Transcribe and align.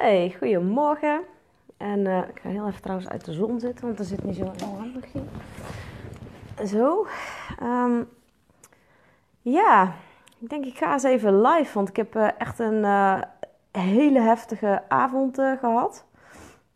Hey, 0.00 0.34
goedemorgen. 0.38 1.20
En 1.76 2.06
eh, 2.06 2.18
ik 2.18 2.40
ga 2.42 2.48
heel 2.48 2.66
even 2.66 2.82
trouwens 2.82 3.08
uit 3.08 3.24
de 3.24 3.32
zon 3.32 3.60
zitten, 3.60 3.86
want 3.86 3.98
er 3.98 4.04
zit 4.04 4.24
niet 4.24 4.36
zo 4.36 4.52
heel 4.56 4.76
handig. 4.78 5.04
Zo. 6.66 7.06
Ehm, 7.58 8.02
ja, 9.40 9.94
ik 10.38 10.48
denk 10.48 10.64
ik 10.64 10.76
ga 10.76 10.92
eens 10.92 11.02
even 11.02 11.40
live, 11.40 11.74
want 11.74 11.88
ik 11.88 11.96
heb 11.96 12.14
eh, 12.14 12.28
echt 12.38 12.58
een 12.58 12.82
uh, 12.82 13.20
hele 13.70 14.20
heftige 14.20 14.82
avond 14.88 15.36
gehad. 15.60 16.04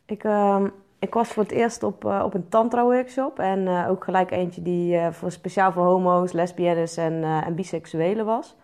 Ik, 0.06 0.24
ehm, 0.24 0.68
ik 0.98 1.14
was 1.14 1.28
voor 1.28 1.42
het 1.42 1.52
eerst 1.52 1.82
op, 1.82 2.04
op 2.04 2.34
een 2.34 2.48
tantra 2.48 2.82
workshop 2.82 3.38
en 3.38 3.86
ook 3.86 4.04
gelijk 4.04 4.30
eentje 4.30 4.62
die 4.62 5.10
voor, 5.10 5.30
speciaal 5.30 5.72
voor 5.72 5.84
homo's, 5.84 6.32
lesbiennes 6.32 6.96
en, 6.96 7.22
en 7.22 7.54
biseksuelen 7.54 8.24
was. 8.24 8.56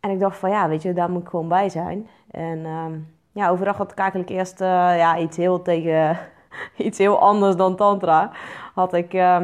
En 0.00 0.10
ik 0.10 0.20
dacht 0.20 0.38
van 0.38 0.50
ja, 0.50 0.68
weet 0.68 0.82
je, 0.82 0.92
daar 0.92 1.10
moet 1.10 1.22
ik 1.22 1.28
gewoon 1.28 1.48
bij 1.48 1.68
zijn. 1.68 2.08
En 2.30 2.64
ehm, 2.64 2.98
ja, 3.32 3.48
overdag 3.48 3.76
had 3.76 3.92
ik 3.92 3.98
eigenlijk 3.98 4.30
eerst 4.30 4.60
uh, 4.60 4.68
ja, 4.96 5.18
iets 5.18 5.36
heel 5.36 5.62
tegen 5.62 6.18
iets 6.76 6.98
heel 6.98 7.18
anders 7.18 7.56
dan 7.56 7.76
tantra. 7.76 8.30
Had 8.74 8.92
ik 8.92 9.14
uh, 9.14 9.40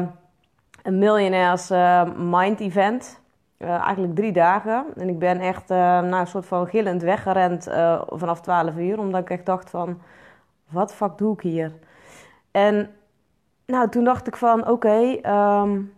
een 0.83 0.97
miljonairs 0.97 1.71
uh, 1.71 2.03
mind 2.17 2.59
event. 2.59 3.21
eigenlijk 3.57 4.15
drie 4.15 4.31
dagen. 4.31 4.85
En 4.95 5.09
ik 5.09 5.19
ben 5.19 5.39
echt 5.39 5.69
nou, 5.69 6.15
een 6.15 6.27
soort 6.27 6.45
van 6.45 6.67
gillend 6.67 7.01
weggerend 7.01 7.63
vanaf 8.07 8.41
12 8.41 8.75
uur. 8.77 8.99
Omdat 8.99 9.21
ik 9.21 9.29
echt 9.29 9.45
dacht 9.45 9.69
van, 9.69 10.01
wat 10.69 10.93
fuck 10.93 11.17
doe 11.17 11.33
ik 11.33 11.41
hier? 11.41 11.73
En 12.51 12.89
nou, 13.65 13.89
toen 13.89 14.03
dacht 14.03 14.27
ik 14.27 14.35
van, 14.35 14.61
oké, 14.61 14.71
okay, 14.71 15.21
um, 15.61 15.93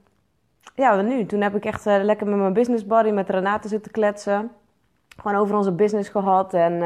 ja, 0.76 1.02
nu? 1.02 1.26
Toen 1.26 1.42
heb 1.42 1.56
ik 1.56 1.66
echt 1.66 1.86
lekker 1.86 2.28
met 2.28 2.40
mijn 2.40 2.54
business 2.54 2.86
buddy, 2.86 3.10
met 3.10 3.30
Renate 3.30 3.68
zitten 3.68 3.92
kletsen. 3.92 4.52
Gewoon 5.22 5.38
over 5.38 5.56
onze 5.56 5.72
business 5.72 6.10
gehad 6.10 6.54
en 6.54 6.82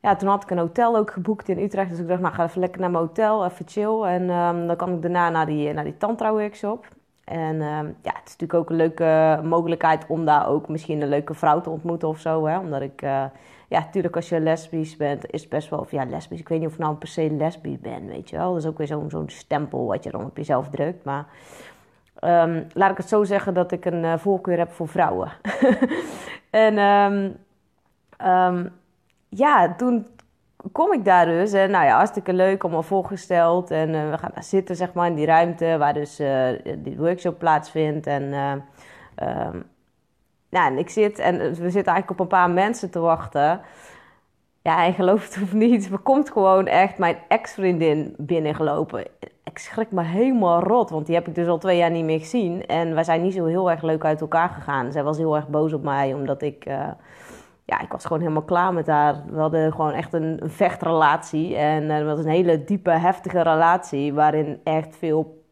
ja, 0.00 0.16
toen 0.16 0.28
had 0.28 0.42
ik 0.42 0.50
een 0.50 0.58
hotel 0.58 0.96
ook 0.96 1.10
geboekt 1.10 1.48
in 1.48 1.58
Utrecht. 1.58 1.90
Dus 1.90 1.98
ik 1.98 2.08
dacht, 2.08 2.20
nou 2.20 2.34
ga 2.34 2.44
even 2.44 2.60
lekker 2.60 2.80
naar 2.80 2.90
mijn 2.90 3.04
hotel, 3.04 3.44
even 3.44 3.68
chill. 3.68 4.02
En 4.02 4.30
um, 4.30 4.66
dan 4.66 4.76
kan 4.76 4.94
ik 4.94 5.02
daarna 5.02 5.28
naar 5.28 5.46
die, 5.46 5.72
naar 5.72 5.84
die 5.84 5.96
tantra-workshop. 5.96 6.86
En 7.24 7.54
um, 7.54 7.96
ja, 8.02 8.12
het 8.14 8.26
is 8.28 8.36
natuurlijk 8.36 8.54
ook 8.54 8.70
een 8.70 8.76
leuke 8.76 9.40
mogelijkheid 9.44 10.04
om 10.08 10.24
daar 10.24 10.48
ook 10.48 10.68
misschien 10.68 11.00
een 11.00 11.08
leuke 11.08 11.34
vrouw 11.34 11.60
te 11.60 11.70
ontmoeten 11.70 12.08
of 12.08 12.18
zo. 12.18 12.46
Hè? 12.46 12.58
Omdat 12.58 12.80
ik, 12.80 13.02
uh, 13.02 13.24
ja, 13.68 13.78
natuurlijk 13.78 14.16
als 14.16 14.28
je 14.28 14.40
lesbisch 14.40 14.96
bent, 14.96 15.30
is 15.30 15.48
best 15.48 15.70
wel, 15.70 15.78
of 15.78 15.90
ja, 15.90 16.04
lesbisch. 16.04 16.40
Ik 16.40 16.48
weet 16.48 16.58
niet 16.58 16.68
of 16.68 16.74
ik 16.74 16.80
nou 16.80 16.94
per 16.94 17.08
se 17.08 17.30
lesbisch 17.30 17.80
ben, 17.80 18.06
weet 18.06 18.30
je 18.30 18.36
wel. 18.36 18.52
Dat 18.52 18.62
is 18.62 18.68
ook 18.68 18.78
weer 18.78 18.86
zo'n 18.86 19.10
zo'n 19.10 19.28
stempel 19.28 19.86
wat 19.86 20.04
je 20.04 20.10
dan 20.10 20.24
op 20.24 20.36
jezelf 20.36 20.68
drukt. 20.68 21.04
Maar 21.04 21.26
um, 22.20 22.66
laat 22.72 22.90
ik 22.90 22.96
het 22.96 23.08
zo 23.08 23.24
zeggen 23.24 23.54
dat 23.54 23.72
ik 23.72 23.84
een 23.84 24.04
uh, 24.04 24.16
voorkeur 24.16 24.58
heb 24.58 24.72
voor 24.72 24.88
vrouwen. 24.88 25.32
en 26.50 26.78
ja, 29.30 29.74
toen 29.74 30.06
kom 30.72 30.92
ik 30.92 31.04
daar 31.04 31.26
dus. 31.26 31.52
En 31.52 31.70
nou 31.70 31.84
ja, 31.84 31.96
hartstikke 31.96 32.32
leuk, 32.32 32.62
allemaal 32.62 32.82
voorgesteld. 32.82 33.70
En 33.70 33.88
uh, 33.88 34.10
we 34.10 34.18
gaan 34.18 34.30
daar 34.34 34.44
zitten, 34.44 34.76
zeg 34.76 34.92
maar, 34.92 35.06
in 35.06 35.14
die 35.14 35.26
ruimte 35.26 35.76
waar 35.78 35.94
dus 35.94 36.20
uh, 36.20 36.48
die 36.78 36.96
workshop 36.98 37.38
plaatsvindt. 37.38 38.06
En, 38.06 38.22
uh, 38.22 38.52
ja, 40.48 40.66
en 40.66 40.78
ik 40.78 40.90
zit 40.90 41.18
en 41.18 41.38
we 41.38 41.70
zitten 41.70 41.92
eigenlijk 41.92 42.10
op 42.10 42.20
een 42.20 42.26
paar 42.26 42.50
mensen 42.50 42.90
te 42.90 42.98
wachten. 42.98 43.60
Ja, 44.62 44.84
en 44.84 44.94
geloof 44.94 45.24
het 45.24 45.42
of 45.42 45.52
niet, 45.52 45.90
er 45.90 45.98
komt 45.98 46.30
gewoon 46.30 46.66
echt 46.66 46.98
mijn 46.98 47.16
ex-vriendin 47.28 48.14
binnengelopen. 48.18 49.06
Ik 49.44 49.58
schrik 49.58 49.90
me 49.90 50.02
helemaal 50.02 50.62
rot, 50.62 50.90
want 50.90 51.06
die 51.06 51.14
heb 51.14 51.28
ik 51.28 51.34
dus 51.34 51.48
al 51.48 51.58
twee 51.58 51.76
jaar 51.76 51.90
niet 51.90 52.04
meer 52.04 52.18
gezien. 52.18 52.66
En 52.66 52.94
wij 52.94 53.04
zijn 53.04 53.22
niet 53.22 53.34
zo 53.34 53.44
heel 53.44 53.70
erg 53.70 53.82
leuk 53.82 54.04
uit 54.04 54.20
elkaar 54.20 54.48
gegaan. 54.48 54.92
Zij 54.92 55.02
was 55.02 55.18
heel 55.18 55.36
erg 55.36 55.48
boos 55.48 55.72
op 55.72 55.82
mij, 55.82 56.14
omdat 56.14 56.42
ik 56.42 56.66
ja, 57.70 57.80
ik 57.80 57.92
was 57.92 58.04
gewoon 58.04 58.22
helemaal 58.22 58.42
klaar 58.42 58.72
met 58.72 58.86
haar. 58.86 59.22
We 59.26 59.38
hadden 59.38 59.72
gewoon 59.72 59.92
echt 59.92 60.12
een, 60.12 60.42
een 60.42 60.50
vechtrelatie. 60.50 61.56
En 61.56 61.82
uh, 61.82 62.04
was 62.04 62.18
een 62.18 62.30
hele 62.30 62.64
diepe, 62.64 62.90
heftige 62.90 63.42
relatie. 63.42 64.14
Waarin 64.14 64.60
echt 64.64 64.96
veel 64.96 65.44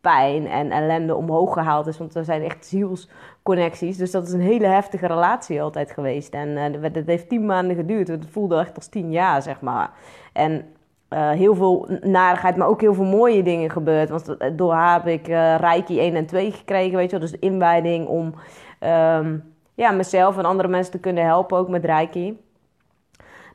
pijn 0.00 0.46
en 0.46 0.70
ellende 0.70 1.14
omhoog 1.14 1.52
gehaald 1.52 1.86
is. 1.86 1.98
Want 1.98 2.14
er 2.14 2.24
zijn 2.24 2.42
echt 2.42 2.66
zielsconnecties. 2.66 3.96
Dus 3.96 4.10
dat 4.10 4.26
is 4.26 4.32
een 4.32 4.40
hele 4.40 4.66
heftige 4.66 5.06
relatie 5.06 5.62
altijd 5.62 5.90
geweest. 5.90 6.34
En 6.34 6.48
uh, 6.48 6.92
dat 6.92 7.06
heeft 7.06 7.28
tien 7.28 7.46
maanden 7.46 7.76
geduurd. 7.76 8.08
Het 8.08 8.26
voelde 8.30 8.58
echt 8.58 8.76
als 8.76 8.88
tien 8.88 9.10
jaar, 9.10 9.42
zeg 9.42 9.60
maar. 9.60 9.90
En 10.32 10.64
uh, 11.10 11.30
heel 11.30 11.54
veel 11.54 11.88
narigheid, 12.00 12.56
maar 12.56 12.68
ook 12.68 12.80
heel 12.80 12.94
veel 12.94 13.04
mooie 13.04 13.42
dingen 13.42 13.70
gebeurd. 13.70 14.08
Want 14.08 14.36
door 14.58 14.72
haar 14.72 15.04
heb 15.04 15.06
ik 15.06 15.26
Reiki 15.60 16.00
1 16.00 16.14
en 16.14 16.26
2 16.26 16.52
gekregen, 16.52 16.96
weet 16.96 17.10
je 17.10 17.18
wel. 17.18 17.28
Dus 17.28 17.40
de 17.40 17.46
inwijding 17.46 18.06
om... 18.06 18.34
Um, 18.80 19.56
ja, 19.78 19.90
mezelf 19.90 20.38
en 20.38 20.44
andere 20.44 20.68
mensen 20.68 20.92
te 20.92 20.98
kunnen 20.98 21.24
helpen, 21.24 21.58
ook 21.58 21.68
met 21.68 21.84
Reiki. 21.84 22.38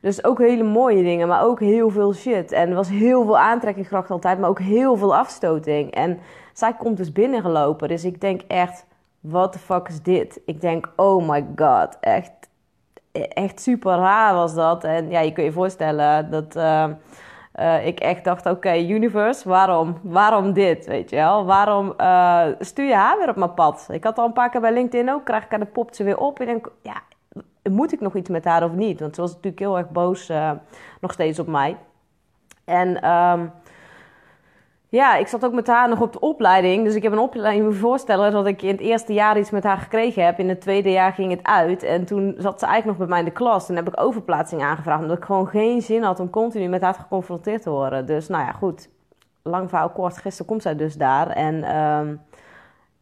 Dus 0.02 0.24
ook 0.24 0.40
hele 0.40 0.64
mooie 0.64 1.04
dingen, 1.04 1.28
maar 1.28 1.44
ook 1.44 1.60
heel 1.60 1.90
veel 1.90 2.14
shit. 2.14 2.52
En 2.52 2.70
er 2.70 2.76
was 2.76 2.90
heel 2.90 3.24
veel 3.24 3.38
aantrekkingskracht 3.38 4.12
altijd, 4.12 4.40
maar 4.40 4.50
ook 4.50 4.60
heel 4.60 4.96
veel 4.96 5.16
afstoting. 5.16 5.92
En 5.92 6.20
zij 6.54 6.74
komt 6.74 6.98
dus 6.98 7.12
binnengelopen. 7.12 7.88
Dus 7.88 8.06
ik 8.06 8.22
denk 8.22 8.42
echt, 8.48 8.86
what 9.20 9.52
the 9.52 9.60
fuck 9.60 9.88
is 9.88 10.02
dit? 10.02 10.42
Ik 10.46 10.62
denk, 10.62 10.92
oh 10.96 11.30
my 11.30 11.46
god, 11.56 11.98
echt, 12.00 12.32
echt 13.12 13.62
super 13.62 13.96
raar 13.96 14.34
was 14.34 14.54
dat. 14.54 14.84
En 14.84 15.10
ja, 15.10 15.20
je 15.20 15.32
kunt 15.32 15.48
je 15.48 15.54
voorstellen 15.54 16.32
dat... 16.32 16.56
Uh, 16.56 16.86
uh, 17.60 17.86
ik 17.86 18.00
echt 18.00 18.24
dacht, 18.24 18.46
oké, 18.46 18.76
universe, 18.76 19.50
waarom? 19.50 19.98
Waarom 20.02 20.54
dit, 20.54 20.86
weet 20.86 21.10
je 21.10 21.16
wel? 21.16 21.46
Waarom 21.46 21.94
uh, 21.98 22.46
stuur 22.60 22.88
je 22.88 22.96
haar 22.96 23.18
weer 23.18 23.30
op 23.30 23.36
mijn 23.36 23.54
pad? 23.54 23.88
Ik 23.92 24.04
had 24.04 24.18
al 24.18 24.26
een 24.26 24.34
paar 24.34 24.50
keer 24.50 24.62
bij 24.62 24.74
LinkedIn 24.74 25.12
ook, 25.12 25.26
krijg 25.26 25.44
ik 25.44 25.50
haar, 25.50 25.60
de 25.60 25.66
popt 25.66 25.96
ze 25.96 26.04
weer 26.04 26.18
op. 26.18 26.40
Ik 26.40 26.48
denk, 26.48 26.72
ja, 26.82 27.02
moet 27.70 27.94
ik 27.94 28.02
nog 28.02 28.16
iets 28.16 28.30
met 28.30 28.46
haar 28.46 28.64
of 28.64 28.72
niet? 28.72 29.00
Want 29.00 29.16
ze 29.16 29.22
was 29.22 29.30
natuurlijk 29.30 29.60
heel 29.60 29.78
erg 29.78 29.90
boos 29.90 30.30
uh, 30.30 30.52
nog 31.02 31.12
steeds 31.12 31.40
op 31.40 31.48
mij. 31.48 31.78
En... 32.66 33.10
Um, 33.10 33.52
ja, 34.94 35.16
ik 35.16 35.28
zat 35.28 35.46
ook 35.46 35.54
met 35.54 35.68
haar 35.68 35.90
nog 35.90 36.02
op 36.02 36.14
de 36.14 36.20
opleiding. 36.20 36.84
Dus 36.84 36.96
ik 36.96 37.04
heb 37.04 37.12
een 37.12 37.20
opleiding 37.20 37.66
me 37.66 37.74
voorstellen 37.74 38.32
dat 38.32 38.46
ik 38.46 38.62
in 38.62 38.72
het 38.72 38.80
eerste 38.80 39.14
jaar 39.14 39.38
iets 39.38 39.50
met 39.50 39.64
haar 39.64 39.78
gekregen 39.78 40.26
heb. 40.26 40.40
In 40.40 40.50
het 40.50 40.62
tweede 40.62 40.92
jaar 40.92 41.14
ging 41.14 41.32
het 41.32 41.44
uit. 41.44 41.84
En 41.84 42.06
toen 42.06 42.36
zat 42.38 42.60
ze 42.60 42.66
eigenlijk 42.66 42.86
nog 42.86 43.08
bij 43.08 43.08
mij 43.08 43.20
in 43.20 43.34
de 43.34 43.40
klas. 43.44 43.66
Toen 43.66 43.76
heb 43.76 43.88
ik 43.88 44.02
overplaatsing 44.02 44.62
aangevraagd. 44.62 45.02
Omdat 45.02 45.18
ik 45.18 45.24
gewoon 45.24 45.48
geen 45.48 45.82
zin 45.82 46.04
had 46.04 46.20
om 46.20 46.30
continu 46.30 46.68
met 46.68 46.82
haar 46.82 46.94
geconfronteerd 46.94 47.62
te 47.62 47.70
worden. 47.70 48.06
Dus 48.06 48.28
nou 48.28 48.46
ja, 48.46 48.52
goed. 48.52 48.90
Lang 49.44 49.70
verhaal 49.70 49.90
kort. 49.90 50.18
Gisteren 50.18 50.46
komt 50.48 50.62
zij 50.62 50.76
dus 50.76 50.96
daar. 50.96 51.28
En 51.28 51.78
um, 51.78 52.22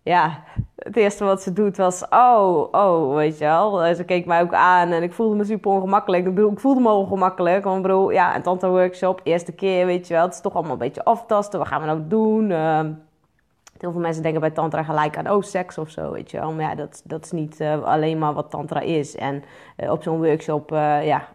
ja, 0.03 0.43
het 0.75 0.95
eerste 0.95 1.23
wat 1.23 1.41
ze 1.41 1.53
doet 1.53 1.77
was, 1.77 2.05
oh, 2.09 2.67
oh, 2.71 3.15
weet 3.15 3.37
je 3.37 3.45
wel. 3.45 3.95
Ze 3.95 4.03
keek 4.03 4.25
mij 4.25 4.41
ook 4.41 4.53
aan 4.53 4.91
en 4.91 5.03
ik 5.03 5.13
voelde 5.13 5.35
me 5.35 5.43
super 5.43 5.71
ongemakkelijk. 5.71 6.25
Ik 6.25 6.35
bedoel, 6.35 6.51
ik 6.51 6.59
voelde 6.59 6.81
me 6.81 6.89
ongemakkelijk. 6.89 7.63
Want 7.63 7.81
bedoel, 7.81 8.11
ja, 8.11 8.35
een 8.35 8.41
tante 8.41 8.67
workshop, 8.67 9.21
eerste 9.23 9.51
keer, 9.51 9.85
weet 9.85 10.07
je 10.07 10.13
wel. 10.13 10.23
Het 10.23 10.33
is 10.33 10.41
toch 10.41 10.53
allemaal 10.53 10.71
een 10.71 10.77
beetje 10.77 11.03
aftasten. 11.03 11.59
Wat 11.59 11.67
gaan 11.67 11.79
we 11.81 11.87
nou 11.87 12.07
doen? 12.07 12.49
Uh, 12.49 12.79
heel 13.77 13.91
veel 13.91 14.01
mensen 14.01 14.23
denken 14.23 14.41
bij 14.41 14.51
tantra 14.51 14.83
gelijk 14.83 15.17
aan, 15.17 15.29
oh, 15.29 15.41
seks 15.41 15.77
of 15.77 15.89
zo, 15.89 16.11
weet 16.11 16.31
je 16.31 16.39
wel. 16.39 16.51
Maar 16.51 16.69
ja, 16.69 16.75
dat, 16.75 17.01
dat 17.05 17.25
is 17.25 17.31
niet 17.31 17.59
uh, 17.59 17.83
alleen 17.83 18.17
maar 18.17 18.33
wat 18.33 18.49
tantra 18.49 18.79
is. 18.79 19.15
En 19.15 19.43
uh, 19.77 19.91
op 19.91 20.03
zo'n 20.03 20.23
workshop, 20.23 20.71
uh, 20.71 21.05
ja, 21.05 21.27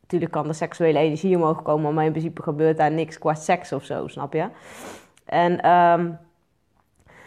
natuurlijk 0.00 0.32
kan 0.32 0.48
er 0.48 0.54
seksuele 0.54 0.98
energie 0.98 1.36
omhoog 1.36 1.62
komen. 1.62 1.94
Maar 1.94 2.04
in 2.04 2.10
principe 2.10 2.42
gebeurt 2.42 2.76
daar 2.76 2.92
niks 2.92 3.18
qua 3.18 3.34
seks 3.34 3.72
of 3.72 3.84
zo, 3.84 4.06
snap 4.06 4.32
je? 4.32 4.48
En... 5.24 5.70
Um, 5.70 6.24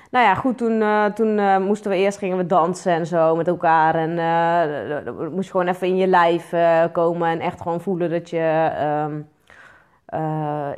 nou 0.10 0.26
ja, 0.26 0.36
goed, 0.36 0.58
toen, 0.58 0.82
uh, 0.82 1.06
toen 1.06 1.38
uh, 1.38 1.58
moesten 1.58 1.92
we 1.92 1.98
eerst 1.98 2.18
gingen 2.18 2.38
we 2.38 2.46
dansen 2.46 2.92
en 2.92 3.06
zo 3.06 3.36
met 3.36 3.48
elkaar. 3.48 3.96
En 3.96 4.10
uh, 4.10 5.30
moest 5.32 5.46
je 5.46 5.52
gewoon 5.52 5.68
even 5.68 5.88
in 5.88 5.98
je 5.98 6.08
lijf 6.08 6.54
komen 6.92 7.28
en 7.28 7.40
echt 7.40 7.62
gewoon 7.62 7.82
voelen 7.82 8.10
dat 8.10 8.30
je 8.30 8.72
um, 9.08 9.28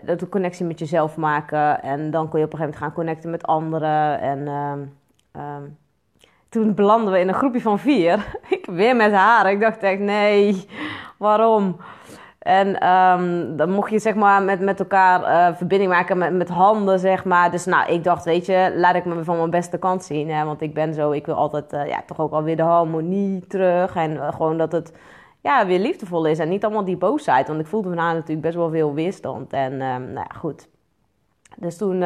dat 0.04 0.22
een 0.22 0.30
connectie 0.30 0.66
met 0.66 0.80
jezelf 0.80 1.18
maken. 1.18 1.82
En 1.82 2.12
dan 2.12 2.30
kon 2.30 2.40
je 2.40 2.46
op 2.46 2.54
een 2.54 2.58
gegeven 2.58 2.60
moment 2.60 2.78
gaan 2.78 2.94
connecten 2.94 3.30
met 3.30 3.46
anderen. 3.46 4.20
En 4.20 4.48
um, 4.48 4.98
um, 5.42 5.78
toen 6.50 6.74
belanden 6.74 7.14
we 7.14 7.20
in 7.20 7.28
een 7.28 7.34
groepje 7.34 7.62
van 7.62 7.80
vier. 7.80 8.26
ik 8.50 8.66
weer 8.66 8.96
met 8.96 9.12
haar. 9.12 9.52
Ik 9.52 9.60
dacht 9.60 9.84
echt, 9.84 10.00
nee, 10.00 10.68
waarom? 11.18 11.78
En 12.42 12.90
um, 12.90 13.58
dan 13.58 13.72
mocht 13.72 13.92
je 13.92 14.00
zeg 14.00 14.16
maar 14.16 14.44
met, 14.44 14.60
met 14.60 14.80
elkaar 14.80 15.22
uh, 15.22 15.56
verbinding 15.58 15.92
maken 15.92 16.18
met, 16.18 16.34
met 16.34 16.50
handen, 16.50 17.00
zeg 17.00 17.26
maar. 17.26 17.52
Dus 17.52 17.66
nou, 17.66 17.92
ik 17.92 18.04
dacht, 18.04 18.24
weet 18.24 18.46
je, 18.46 18.74
laat 18.76 18.96
ik 18.96 19.06
me 19.06 19.24
van 19.24 19.38
mijn 19.38 19.50
beste 19.50 19.78
kant 19.78 20.04
zien. 20.04 20.30
Hè? 20.30 20.46
Want 20.46 20.62
ik 20.62 20.74
ben 20.74 20.94
zo, 20.94 21.12
ik 21.12 21.26
wil 21.26 21.36
altijd 21.36 21.74
uh, 21.74 21.88
ja, 21.88 22.04
toch 22.06 22.20
ook 22.20 22.32
alweer 22.32 22.56
de 22.56 22.62
harmonie 22.62 23.48
terug. 23.48 23.96
En 23.96 24.12
uh, 24.12 24.32
gewoon 24.32 24.58
dat 24.58 24.72
het 24.72 24.94
ja, 25.42 25.66
weer 25.66 25.80
liefdevol 25.80 26.26
is. 26.26 26.40
En 26.40 26.50
niet 26.50 26.64
allemaal 26.64 26.86
die 26.86 26.98
boosheid. 26.98 27.48
Want 27.48 27.60
ik 27.60 27.68
voelde 27.68 27.96
haar 27.98 28.14
natuurlijk 28.14 28.42
best 28.42 28.56
wel 28.56 28.70
veel 28.70 28.94
weerstand. 28.94 29.54
En 29.54 29.74
um, 29.74 30.12
nou 30.14 30.26
ja, 30.30 30.36
goed. 30.38 30.70
Dus 31.58 31.78
toen 31.78 32.00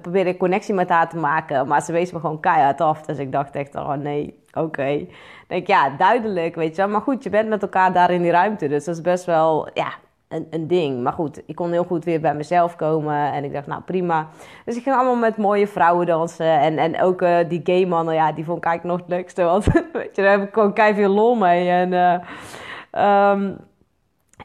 probeerde 0.00 0.30
ik 0.30 0.38
connectie 0.38 0.74
met 0.74 0.88
haar 0.88 1.08
te 1.08 1.16
maken. 1.16 1.68
Maar 1.68 1.82
ze 1.82 1.92
wees 1.92 2.12
me 2.12 2.20
gewoon 2.20 2.40
keihard 2.40 2.80
af. 2.80 3.02
Dus 3.02 3.18
ik 3.18 3.32
dacht 3.32 3.54
echt, 3.54 3.74
oh 3.74 3.92
nee, 3.92 4.42
oké. 4.48 4.60
Okay. 4.60 5.08
denk 5.48 5.66
ja, 5.66 5.90
duidelijk, 5.90 6.54
weet 6.54 6.76
je 6.76 6.82
wel. 6.82 6.90
Maar 6.90 7.00
goed, 7.00 7.22
je 7.22 7.30
bent 7.30 7.48
met 7.48 7.62
elkaar 7.62 7.92
daar 7.92 8.10
in 8.10 8.22
die 8.22 8.30
ruimte. 8.30 8.68
Dus 8.68 8.84
dat 8.84 8.94
is 8.94 9.00
best 9.00 9.24
wel, 9.24 9.68
ja, 9.74 9.92
een, 10.28 10.46
een 10.50 10.66
ding. 10.66 11.02
Maar 11.02 11.12
goed, 11.12 11.42
ik 11.46 11.54
kon 11.54 11.72
heel 11.72 11.84
goed 11.84 12.04
weer 12.04 12.20
bij 12.20 12.34
mezelf 12.34 12.76
komen. 12.76 13.32
En 13.32 13.44
ik 13.44 13.52
dacht, 13.52 13.66
nou 13.66 13.82
prima. 13.82 14.28
Dus 14.64 14.76
ik 14.76 14.82
ging 14.82 14.96
allemaal 14.96 15.16
met 15.16 15.36
mooie 15.36 15.66
vrouwen 15.66 16.06
dansen. 16.06 16.60
En, 16.60 16.78
en 16.78 17.00
ook 17.00 17.22
uh, 17.22 17.38
die 17.48 17.60
gay 17.64 17.84
mannen, 17.84 18.14
ja, 18.14 18.32
die 18.32 18.44
vond 18.44 18.58
ik 18.58 18.64
eigenlijk 18.64 18.98
nog 18.98 19.06
het 19.06 19.16
leukste. 19.16 19.42
Want 19.42 19.64
weet 19.92 20.16
je, 20.16 20.22
daar 20.22 20.38
heb 20.38 20.48
ik 20.48 20.54
gewoon 20.54 20.72
keihard 20.72 21.00
veel 21.00 21.14
lol 21.14 21.34
mee. 21.34 21.68
En... 21.68 21.92
Uh, 21.92 23.30
um, 23.32 23.56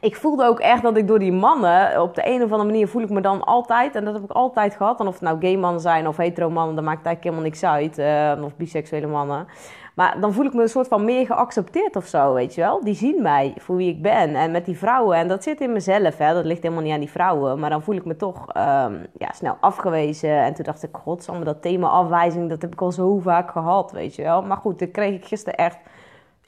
ik 0.00 0.16
voelde 0.16 0.44
ook 0.44 0.60
echt 0.60 0.82
dat 0.82 0.96
ik 0.96 1.08
door 1.08 1.18
die 1.18 1.32
mannen, 1.32 2.02
op 2.02 2.14
de 2.14 2.22
een 2.24 2.42
of 2.42 2.50
andere 2.50 2.64
manier 2.64 2.88
voel 2.88 3.02
ik 3.02 3.10
me 3.10 3.20
dan 3.20 3.44
altijd, 3.44 3.94
en 3.94 4.04
dat 4.04 4.14
heb 4.14 4.22
ik 4.22 4.30
altijd 4.30 4.74
gehad, 4.74 5.00
en 5.00 5.06
of 5.06 5.12
het 5.12 5.22
nou 5.22 5.40
gay 5.40 5.56
mannen 5.56 5.80
zijn 5.80 6.08
of 6.08 6.16
hetero 6.16 6.50
mannen, 6.50 6.74
dat 6.74 6.84
maakt 6.84 7.06
eigenlijk 7.06 7.24
helemaal 7.24 7.44
niks 7.44 7.64
uit, 7.64 7.98
uh, 7.98 8.44
of 8.44 8.56
biseksuele 8.56 9.06
mannen. 9.06 9.46
Maar 9.94 10.20
dan 10.20 10.32
voel 10.32 10.44
ik 10.44 10.54
me 10.54 10.62
een 10.62 10.68
soort 10.68 10.88
van 10.88 11.04
meer 11.04 11.26
geaccepteerd 11.26 11.96
of 11.96 12.06
zo, 12.06 12.34
weet 12.34 12.54
je 12.54 12.60
wel. 12.60 12.84
Die 12.84 12.94
zien 12.94 13.22
mij 13.22 13.54
voor 13.56 13.76
wie 13.76 13.88
ik 13.88 14.02
ben. 14.02 14.34
En 14.34 14.50
met 14.50 14.64
die 14.64 14.78
vrouwen, 14.78 15.16
en 15.16 15.28
dat 15.28 15.42
zit 15.42 15.60
in 15.60 15.72
mezelf, 15.72 16.18
hè. 16.18 16.34
dat 16.34 16.44
ligt 16.44 16.62
helemaal 16.62 16.82
niet 16.82 16.92
aan 16.92 17.00
die 17.00 17.10
vrouwen. 17.10 17.58
Maar 17.58 17.70
dan 17.70 17.82
voel 17.82 17.94
ik 17.94 18.04
me 18.04 18.16
toch 18.16 18.38
um, 18.56 19.06
ja, 19.18 19.32
snel 19.32 19.56
afgewezen. 19.60 20.30
En 20.30 20.54
toen 20.54 20.64
dacht 20.64 20.82
ik, 20.82 20.96
godsamme, 20.96 21.44
dat 21.44 21.62
thema 21.62 21.88
afwijzing, 21.88 22.48
dat 22.48 22.62
heb 22.62 22.72
ik 22.72 22.80
al 22.80 22.92
zo 22.92 23.18
vaak 23.18 23.50
gehad, 23.50 23.92
weet 23.92 24.14
je 24.14 24.22
wel. 24.22 24.42
Maar 24.42 24.56
goed, 24.56 24.78
dat 24.78 24.90
kreeg 24.90 25.14
ik 25.14 25.24
gisteren 25.24 25.58
echt 25.58 25.78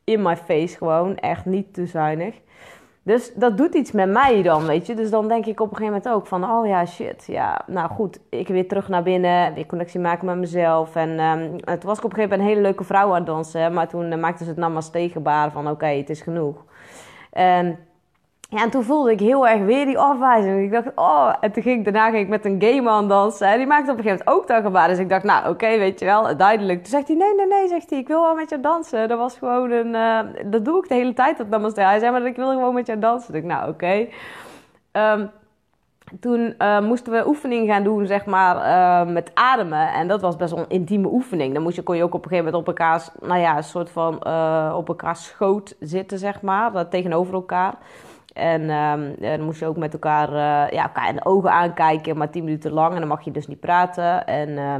in 0.04 0.22
my 0.22 0.36
face 0.36 0.76
gewoon, 0.76 1.16
echt 1.16 1.44
niet 1.44 1.74
te 1.74 1.86
zuinig. 1.86 2.34
Dus 3.04 3.34
dat 3.34 3.56
doet 3.56 3.74
iets 3.74 3.92
met 3.92 4.08
mij 4.08 4.42
dan, 4.42 4.66
weet 4.66 4.86
je. 4.86 4.94
Dus 4.94 5.10
dan 5.10 5.28
denk 5.28 5.46
ik 5.46 5.60
op 5.60 5.70
een 5.70 5.76
gegeven 5.76 5.98
moment 5.98 6.08
ook 6.08 6.26
van... 6.26 6.50
oh 6.50 6.66
ja, 6.66 6.86
shit, 6.86 7.24
ja, 7.26 7.62
nou 7.66 7.90
goed. 7.90 8.18
Ik 8.28 8.48
weer 8.48 8.68
terug 8.68 8.88
naar 8.88 9.02
binnen, 9.02 9.54
weer 9.54 9.66
connectie 9.66 10.00
maken 10.00 10.26
met 10.26 10.36
mezelf. 10.36 10.96
En 10.96 11.20
um, 11.20 11.60
toen 11.60 11.80
was 11.82 11.98
ik 11.98 12.04
op 12.04 12.10
een 12.10 12.16
gegeven 12.16 12.20
moment 12.20 12.40
een 12.40 12.46
hele 12.46 12.60
leuke 12.60 12.84
vrouw 12.84 13.08
aan 13.08 13.14
het 13.14 13.26
dansen. 13.26 13.72
Maar 13.72 13.88
toen 13.88 14.12
uh, 14.12 14.18
maakte 14.18 14.44
ze 14.44 14.50
het 14.50 14.58
namaste 14.58 15.08
gebaar 15.08 15.50
van... 15.50 15.70
oké, 15.70 15.86
het 15.86 16.10
is 16.10 16.20
genoeg. 16.20 16.64
En 17.30 17.78
ja, 18.52 18.62
en 18.62 18.70
toen 18.70 18.82
voelde 18.82 19.12
ik 19.12 19.20
heel 19.20 19.48
erg 19.48 19.62
weer 19.62 19.86
die 19.86 19.98
afwijzing. 19.98 20.62
Ik 20.62 20.72
dacht, 20.72 20.86
oh, 20.94 21.32
en 21.40 21.52
toen 21.52 21.62
ging 21.62 21.78
ik, 21.78 21.84
daarna 21.84 22.10
ging 22.10 22.22
ik 22.22 22.28
met 22.28 22.44
een 22.44 22.60
gay 22.60 22.80
man 22.80 23.08
dansen. 23.08 23.46
En 23.46 23.58
die 23.58 23.66
maakte 23.66 23.90
op 23.90 23.96
een 23.96 24.02
gegeven 24.02 24.24
moment 24.24 24.42
ook 24.42 24.48
dat 24.48 24.62
gebaar. 24.62 24.88
Dus 24.88 24.98
ik 24.98 25.08
dacht, 25.08 25.24
nou, 25.24 25.48
oké, 25.48 25.78
weet 25.78 25.98
je 25.98 26.04
wel, 26.04 26.36
duidelijk. 26.36 26.78
Toen 26.78 26.90
zegt 26.90 27.08
hij, 27.08 27.16
nee, 27.16 27.34
nee, 27.34 27.46
nee, 27.46 27.68
zegt 27.68 27.90
hij, 27.90 27.98
ik 27.98 28.08
wil 28.08 28.22
wel 28.22 28.34
met 28.34 28.50
je 28.50 28.60
dansen. 28.60 29.08
Dat 29.08 29.18
was 29.18 29.38
gewoon 29.38 29.70
een, 29.70 29.94
uh, 29.94 30.50
dat 30.50 30.64
doe 30.64 30.82
ik 30.82 30.88
de 30.88 30.94
hele 30.94 31.12
tijd, 31.12 31.38
dat 31.38 31.48
namaste. 31.48 31.80
Hij 31.80 31.98
zei, 31.98 32.12
maar 32.12 32.26
ik 32.26 32.36
wil 32.36 32.50
gewoon 32.50 32.74
met 32.74 32.86
jou 32.86 32.98
dansen. 32.98 33.32
Dus 33.32 33.40
ik, 33.40 33.46
nou, 33.46 33.70
oké. 33.70 34.06
Um, 34.92 35.30
toen 36.20 36.54
uh, 36.58 36.80
moesten 36.80 37.12
we 37.12 37.26
oefening 37.26 37.68
gaan 37.68 37.82
doen, 37.82 38.06
zeg 38.06 38.24
maar, 38.26 38.56
uh, 38.56 39.12
met 39.12 39.30
ademen. 39.34 39.92
En 39.92 40.08
dat 40.08 40.20
was 40.20 40.36
best 40.36 40.52
wel 40.52 40.62
een 40.62 40.68
intieme 40.68 41.08
oefening. 41.08 41.54
Dan 41.54 41.62
moest 41.62 41.76
je, 41.76 41.82
kon 41.82 41.96
je 41.96 42.02
ook 42.02 42.14
op 42.14 42.24
een 42.24 42.28
gegeven 42.28 42.44
moment 42.52 42.68
op 42.68 42.78
elkaar, 42.78 43.08
nou 43.20 43.40
ja, 43.40 43.56
een 43.56 43.64
soort 43.64 43.90
van 43.90 44.14
op 44.74 44.88
elkaar 44.88 45.16
schoot 45.16 45.76
zitten, 45.80 46.18
zeg 46.18 46.42
maar, 46.42 46.88
tegenover 46.88 47.34
elkaar. 47.34 47.74
En 48.32 48.70
um, 48.70 49.14
dan 49.18 49.40
moest 49.40 49.60
je 49.60 49.66
ook 49.66 49.76
met 49.76 49.92
elkaar, 49.92 50.28
uh, 50.28 50.70
ja, 50.70 50.82
elkaar 50.82 51.08
in 51.08 51.14
de 51.14 51.24
ogen 51.24 51.52
aankijken, 51.52 52.16
maar 52.16 52.30
tien 52.30 52.44
minuten 52.44 52.72
lang. 52.72 52.92
En 52.92 52.98
dan 52.98 53.08
mag 53.08 53.24
je 53.24 53.30
dus 53.30 53.46
niet 53.46 53.60
praten. 53.60 54.26
En 54.26 54.48
uh, 54.48 54.74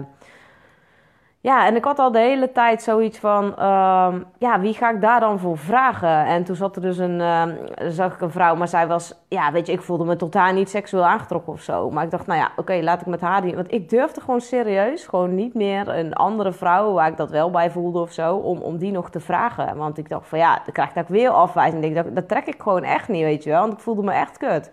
ja, 1.42 1.66
en 1.66 1.76
ik 1.76 1.84
had 1.84 1.98
al 1.98 2.12
de 2.12 2.18
hele 2.18 2.52
tijd 2.52 2.82
zoiets 2.82 3.18
van, 3.18 3.44
um, 3.44 4.24
ja, 4.38 4.60
wie 4.60 4.74
ga 4.74 4.90
ik 4.90 5.00
daar 5.00 5.20
dan 5.20 5.38
voor 5.38 5.58
vragen? 5.58 6.24
En 6.24 6.44
toen 6.44 6.56
zat 6.56 6.76
er 6.76 6.82
dus 6.82 6.98
een, 6.98 7.20
uh, 7.20 7.44
zag 7.88 8.14
ik 8.14 8.20
een 8.20 8.30
vrouw, 8.30 8.54
maar 8.54 8.68
zij 8.68 8.86
was, 8.86 9.14
ja, 9.28 9.52
weet 9.52 9.66
je, 9.66 9.72
ik 9.72 9.82
voelde 9.82 10.04
me 10.04 10.16
totaal 10.16 10.52
niet 10.52 10.70
seksueel 10.70 11.04
aangetrokken 11.04 11.52
of 11.52 11.60
zo. 11.60 11.90
Maar 11.90 12.04
ik 12.04 12.10
dacht, 12.10 12.26
nou 12.26 12.40
ja, 12.40 12.50
oké, 12.56 12.80
laat 12.82 13.00
ik 13.00 13.06
met 13.06 13.20
haar 13.20 13.42
die, 13.42 13.54
want 13.54 13.72
ik 13.72 13.88
durfde 13.88 14.20
gewoon 14.20 14.40
serieus, 14.40 15.06
gewoon 15.06 15.34
niet 15.34 15.54
meer 15.54 15.88
een 15.88 16.12
andere 16.12 16.52
vrouw 16.52 16.92
waar 16.92 17.08
ik 17.08 17.16
dat 17.16 17.30
wel 17.30 17.50
bij 17.50 17.70
voelde 17.70 18.00
of 18.00 18.12
zo, 18.12 18.36
om, 18.36 18.58
om 18.58 18.78
die 18.78 18.92
nog 18.92 19.10
te 19.10 19.20
vragen. 19.20 19.76
Want 19.76 19.98
ik 19.98 20.08
dacht 20.08 20.28
van, 20.28 20.38
ja, 20.38 20.54
dan 20.54 20.72
krijg 20.72 20.88
ik 20.88 20.94
dat 20.94 21.08
weer 21.08 21.30
afwijzing. 21.30 21.84
Ik 21.84 21.94
dacht, 21.94 22.14
dat 22.14 22.28
trek 22.28 22.46
ik 22.46 22.62
gewoon 22.62 22.84
echt 22.84 23.08
niet, 23.08 23.22
weet 23.22 23.44
je 23.44 23.50
wel, 23.50 23.60
want 23.60 23.72
ik 23.72 23.80
voelde 23.80 24.02
me 24.02 24.12
echt 24.12 24.38
kut. 24.38 24.70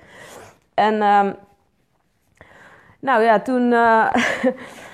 En, 0.74 0.94
um, 0.94 1.36
nou 3.00 3.24
ja, 3.24 3.40
toen... 3.40 3.72
Uh, 3.72 4.14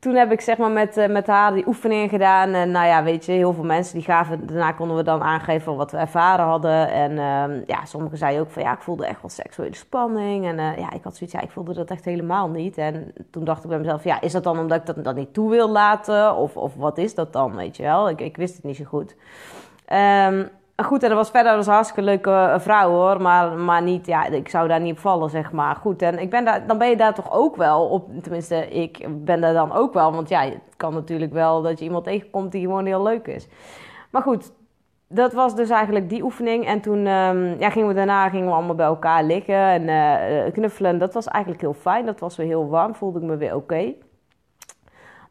toen 0.00 0.14
heb 0.14 0.32
ik 0.32 0.40
zeg 0.40 0.56
maar 0.56 0.70
met, 0.70 0.96
uh, 0.96 1.06
met 1.06 1.26
haar 1.26 1.54
die 1.54 1.66
oefeningen 1.66 2.08
gedaan. 2.08 2.52
En 2.54 2.70
nou 2.70 2.86
ja, 2.86 3.02
weet 3.02 3.24
je, 3.24 3.32
heel 3.32 3.52
veel 3.52 3.64
mensen 3.64 3.94
die 3.94 4.04
gaven... 4.04 4.46
Daarna 4.46 4.72
konden 4.72 4.96
we 4.96 5.02
dan 5.02 5.22
aangeven 5.22 5.76
wat 5.76 5.90
we 5.90 5.96
ervaren 5.96 6.44
hadden. 6.44 6.90
En 6.90 7.10
uh, 7.10 7.66
ja, 7.66 7.84
sommigen 7.84 8.18
zeiden 8.18 8.42
ook 8.42 8.50
van 8.50 8.62
ja, 8.62 8.72
ik 8.72 8.82
voelde 8.82 9.06
echt 9.06 9.20
wel 9.20 9.30
seksuele 9.30 9.76
spanning. 9.76 10.46
En 10.46 10.58
uh, 10.58 10.78
ja, 10.78 10.92
ik 10.92 11.02
had 11.02 11.16
zoiets, 11.16 11.36
ja, 11.36 11.42
ik 11.42 11.50
voelde 11.50 11.74
dat 11.74 11.90
echt 11.90 12.04
helemaal 12.04 12.48
niet. 12.48 12.78
En 12.78 13.12
toen 13.30 13.44
dacht 13.44 13.62
ik 13.62 13.68
bij 13.68 13.78
mezelf, 13.78 14.04
ja, 14.04 14.20
is 14.20 14.32
dat 14.32 14.44
dan 14.44 14.58
omdat 14.58 14.78
ik 14.78 14.86
dat, 14.86 15.04
dat 15.04 15.16
niet 15.16 15.34
toe 15.34 15.50
wil 15.50 15.70
laten? 15.70 16.36
Of, 16.36 16.56
of 16.56 16.74
wat 16.74 16.98
is 16.98 17.14
dat 17.14 17.32
dan, 17.32 17.56
weet 17.56 17.76
je 17.76 17.82
wel? 17.82 18.08
Ik, 18.08 18.20
ik 18.20 18.36
wist 18.36 18.54
het 18.54 18.64
niet 18.64 18.76
zo 18.76 18.84
goed. 18.84 19.16
Um, 20.28 20.48
Goed, 20.82 21.02
en 21.02 21.08
dat 21.08 21.18
was 21.18 21.30
verder 21.30 21.52
een 21.52 21.64
hartstikke 21.64 22.02
leuke 22.02 22.30
eh, 22.30 22.58
vrouw 22.58 22.90
hoor. 22.90 23.22
Maar, 23.22 23.52
maar 23.52 23.82
niet, 23.82 24.06
ja, 24.06 24.26
ik 24.26 24.48
zou 24.48 24.68
daar 24.68 24.80
niet 24.80 24.92
op 24.92 24.98
vallen, 24.98 25.30
zeg 25.30 25.52
maar. 25.52 25.76
Goed, 25.76 26.02
en 26.02 26.18
ik 26.18 26.30
ben 26.30 26.44
daar, 26.44 26.66
dan 26.66 26.78
ben 26.78 26.88
je 26.88 26.96
daar 26.96 27.14
toch 27.14 27.32
ook 27.32 27.56
wel 27.56 27.86
op. 27.86 28.22
Tenminste, 28.22 28.68
ik 28.68 29.06
ben 29.24 29.40
daar 29.40 29.52
dan 29.52 29.72
ook 29.72 29.94
wel. 29.94 30.12
Want 30.12 30.28
ja, 30.28 30.42
het 30.42 30.76
kan 30.76 30.94
natuurlijk 30.94 31.32
wel 31.32 31.62
dat 31.62 31.78
je 31.78 31.84
iemand 31.84 32.04
tegenkomt 32.04 32.52
die 32.52 32.62
gewoon 32.62 32.86
heel 32.86 33.02
leuk 33.02 33.26
is. 33.26 33.48
Maar 34.10 34.22
goed, 34.22 34.52
dat 35.08 35.32
was 35.32 35.54
dus 35.54 35.70
eigenlijk 35.70 36.08
die 36.08 36.22
oefening. 36.22 36.66
En 36.66 36.80
toen 36.80 37.06
um, 37.06 37.58
ja, 37.58 37.70
gingen 37.70 37.88
we 37.88 37.94
daarna 37.94 38.28
gingen 38.28 38.46
we 38.46 38.52
allemaal 38.52 38.74
bij 38.74 38.86
elkaar 38.86 39.24
liggen 39.24 39.54
en 39.54 39.82
uh, 39.82 40.52
knuffelen. 40.52 40.98
Dat 40.98 41.14
was 41.14 41.26
eigenlijk 41.26 41.62
heel 41.62 41.74
fijn. 41.74 42.06
Dat 42.06 42.20
was 42.20 42.36
weer 42.36 42.46
heel 42.46 42.68
warm. 42.68 42.94
Voelde 42.94 43.18
ik 43.18 43.24
me 43.24 43.36
weer 43.36 43.54
oké. 43.54 43.74
Okay. 43.74 43.96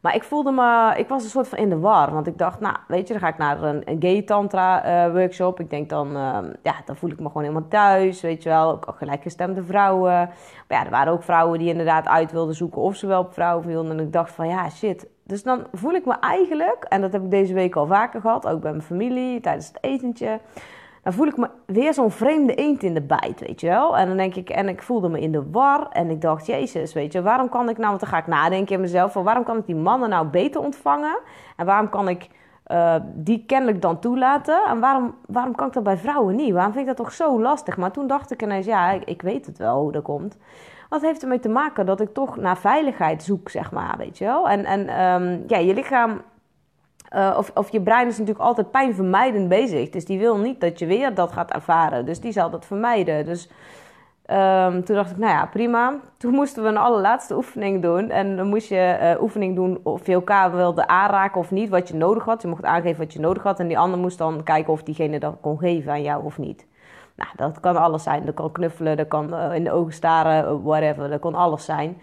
Maar 0.00 0.14
ik 0.14 0.22
voelde 0.22 0.50
me, 0.50 0.94
ik 0.96 1.08
was 1.08 1.24
een 1.24 1.30
soort 1.30 1.48
van 1.48 1.58
in 1.58 1.68
de 1.68 1.78
war. 1.78 2.12
Want 2.12 2.26
ik 2.26 2.38
dacht, 2.38 2.60
nou, 2.60 2.76
weet 2.88 3.06
je, 3.06 3.12
dan 3.12 3.22
ga 3.22 3.28
ik 3.28 3.38
naar 3.38 3.62
een, 3.62 3.82
een 3.84 4.02
gay 4.02 4.22
tantra 4.22 5.06
uh, 5.06 5.12
workshop. 5.12 5.60
Ik 5.60 5.70
denk 5.70 5.88
dan, 5.88 6.16
uh, 6.16 6.38
ja, 6.62 6.74
dan 6.84 6.96
voel 6.96 7.10
ik 7.10 7.20
me 7.20 7.26
gewoon 7.26 7.42
helemaal 7.42 7.68
thuis, 7.68 8.20
weet 8.20 8.42
je 8.42 8.48
wel. 8.48 8.70
Ook 8.70 8.94
gelijkgestemde 8.96 9.64
vrouwen. 9.64 10.12
Maar 10.68 10.78
ja, 10.78 10.84
er 10.84 10.90
waren 10.90 11.12
ook 11.12 11.22
vrouwen 11.22 11.58
die 11.58 11.68
inderdaad 11.68 12.06
uit 12.06 12.32
wilden 12.32 12.54
zoeken 12.54 12.82
of 12.82 12.96
ze 12.96 13.06
wel 13.06 13.20
op 13.20 13.32
vrouwen 13.32 13.66
wilden. 13.66 13.98
En 13.98 14.04
ik 14.04 14.12
dacht 14.12 14.32
van, 14.32 14.48
ja, 14.48 14.70
shit. 14.70 15.06
Dus 15.24 15.42
dan 15.42 15.66
voel 15.72 15.92
ik 15.92 16.04
me 16.04 16.14
eigenlijk, 16.20 16.84
en 16.88 17.00
dat 17.00 17.12
heb 17.12 17.22
ik 17.22 17.30
deze 17.30 17.54
week 17.54 17.76
al 17.76 17.86
vaker 17.86 18.20
gehad, 18.20 18.46
ook 18.46 18.60
bij 18.60 18.70
mijn 18.70 18.82
familie, 18.82 19.40
tijdens 19.40 19.66
het 19.66 19.78
etentje 19.80 20.40
dan 21.02 21.12
voel 21.12 21.26
ik 21.26 21.36
me 21.36 21.48
weer 21.66 21.94
zo'n 21.94 22.10
vreemde 22.10 22.54
eend 22.54 22.82
in 22.82 22.94
de 22.94 23.02
bijt, 23.02 23.40
weet 23.40 23.60
je 23.60 23.66
wel. 23.66 23.96
En 23.96 24.06
dan 24.08 24.16
denk 24.16 24.34
ik, 24.34 24.50
en 24.50 24.68
ik 24.68 24.82
voelde 24.82 25.08
me 25.08 25.20
in 25.20 25.32
de 25.32 25.50
war. 25.50 25.88
En 25.88 26.10
ik 26.10 26.20
dacht, 26.20 26.46
jezus, 26.46 26.92
weet 26.92 27.12
je, 27.12 27.22
waarom 27.22 27.48
kan 27.48 27.68
ik 27.68 27.76
nou, 27.76 27.88
want 27.88 28.00
dan 28.00 28.08
ga 28.08 28.18
ik 28.18 28.26
nadenken 28.26 28.74
in 28.74 28.80
mezelf, 28.80 29.12
van 29.12 29.24
waarom 29.24 29.44
kan 29.44 29.56
ik 29.56 29.66
die 29.66 29.76
mannen 29.76 30.08
nou 30.08 30.26
beter 30.26 30.60
ontvangen? 30.60 31.18
En 31.56 31.66
waarom 31.66 31.88
kan 31.88 32.08
ik 32.08 32.28
uh, 32.66 32.94
die 33.14 33.44
kennelijk 33.46 33.82
dan 33.82 33.98
toelaten? 33.98 34.62
En 34.68 34.80
waarom, 34.80 35.14
waarom 35.26 35.54
kan 35.54 35.66
ik 35.66 35.72
dat 35.72 35.82
bij 35.82 35.96
vrouwen 35.96 36.36
niet? 36.36 36.52
Waarom 36.52 36.72
vind 36.72 36.88
ik 36.88 36.96
dat 36.96 37.04
toch 37.06 37.14
zo 37.14 37.40
lastig? 37.40 37.76
Maar 37.76 37.90
toen 37.90 38.06
dacht 38.06 38.30
ik 38.30 38.42
ineens, 38.42 38.66
ja, 38.66 38.90
ik, 38.90 39.22
weet 39.22 39.46
het 39.46 39.58
wel 39.58 39.80
hoe 39.80 39.92
dat 39.92 40.02
komt. 40.02 40.36
Wat 40.88 41.02
heeft 41.02 41.22
ermee 41.22 41.38
te 41.38 41.48
maken 41.48 41.86
dat 41.86 42.00
ik 42.00 42.14
toch 42.14 42.36
naar 42.36 42.58
veiligheid 42.58 43.22
zoek, 43.22 43.48
zeg 43.48 43.72
maar, 43.72 43.94
weet 43.98 44.18
je 44.18 44.24
wel. 44.24 44.48
En, 44.48 44.64
en 44.64 44.80
um, 44.80 45.44
ja, 45.46 45.58
je 45.58 45.74
lichaam 45.74 46.20
uh, 47.16 47.34
of, 47.36 47.50
of 47.54 47.70
je 47.70 47.80
brein 47.80 48.06
is 48.06 48.18
natuurlijk 48.18 48.46
altijd 48.46 48.70
pijnvermijdend 48.70 49.48
bezig. 49.48 49.90
Dus 49.90 50.04
die 50.04 50.18
wil 50.18 50.38
niet 50.38 50.60
dat 50.60 50.78
je 50.78 50.86
weer 50.86 51.14
dat 51.14 51.32
gaat 51.32 51.50
ervaren. 51.50 52.06
Dus 52.06 52.20
die 52.20 52.32
zal 52.32 52.50
dat 52.50 52.66
vermijden. 52.66 53.24
Dus 53.24 53.50
um, 54.26 54.84
toen 54.84 54.96
dacht 54.96 55.10
ik, 55.10 55.16
nou 55.16 55.32
ja, 55.32 55.46
prima. 55.46 55.94
Toen 56.16 56.34
moesten 56.34 56.62
we 56.62 56.68
een 56.68 56.76
allerlaatste 56.76 57.36
oefening 57.36 57.82
doen. 57.82 58.10
En 58.10 58.36
dan 58.36 58.46
moest 58.46 58.68
je 58.68 58.98
uh, 59.16 59.22
oefening 59.22 59.54
doen 59.54 59.80
of 59.82 60.06
je 60.06 60.12
elkaar 60.12 60.52
wilde 60.56 60.86
aanraken 60.86 61.40
of 61.40 61.50
niet. 61.50 61.68
Wat 61.68 61.88
je 61.88 61.94
nodig 61.94 62.24
had. 62.24 62.42
Je 62.42 62.48
mocht 62.48 62.64
aangeven 62.64 62.98
wat 62.98 63.12
je 63.12 63.20
nodig 63.20 63.42
had. 63.42 63.60
En 63.60 63.68
die 63.68 63.78
ander 63.78 63.98
moest 63.98 64.18
dan 64.18 64.42
kijken 64.42 64.72
of 64.72 64.82
diegene 64.82 65.18
dat 65.18 65.36
kon 65.40 65.58
geven 65.58 65.92
aan 65.92 66.02
jou 66.02 66.24
of 66.24 66.38
niet. 66.38 66.66
Nou, 67.16 67.30
dat 67.36 67.60
kan 67.60 67.76
alles 67.76 68.02
zijn. 68.02 68.24
Dat 68.24 68.34
kan 68.34 68.52
knuffelen, 68.52 68.96
dat 68.96 69.08
kan 69.08 69.34
uh, 69.34 69.54
in 69.54 69.64
de 69.64 69.72
ogen 69.72 69.92
staren, 69.92 70.62
whatever. 70.62 71.10
Dat 71.10 71.20
kon 71.20 71.34
alles 71.34 71.64
zijn. 71.64 72.00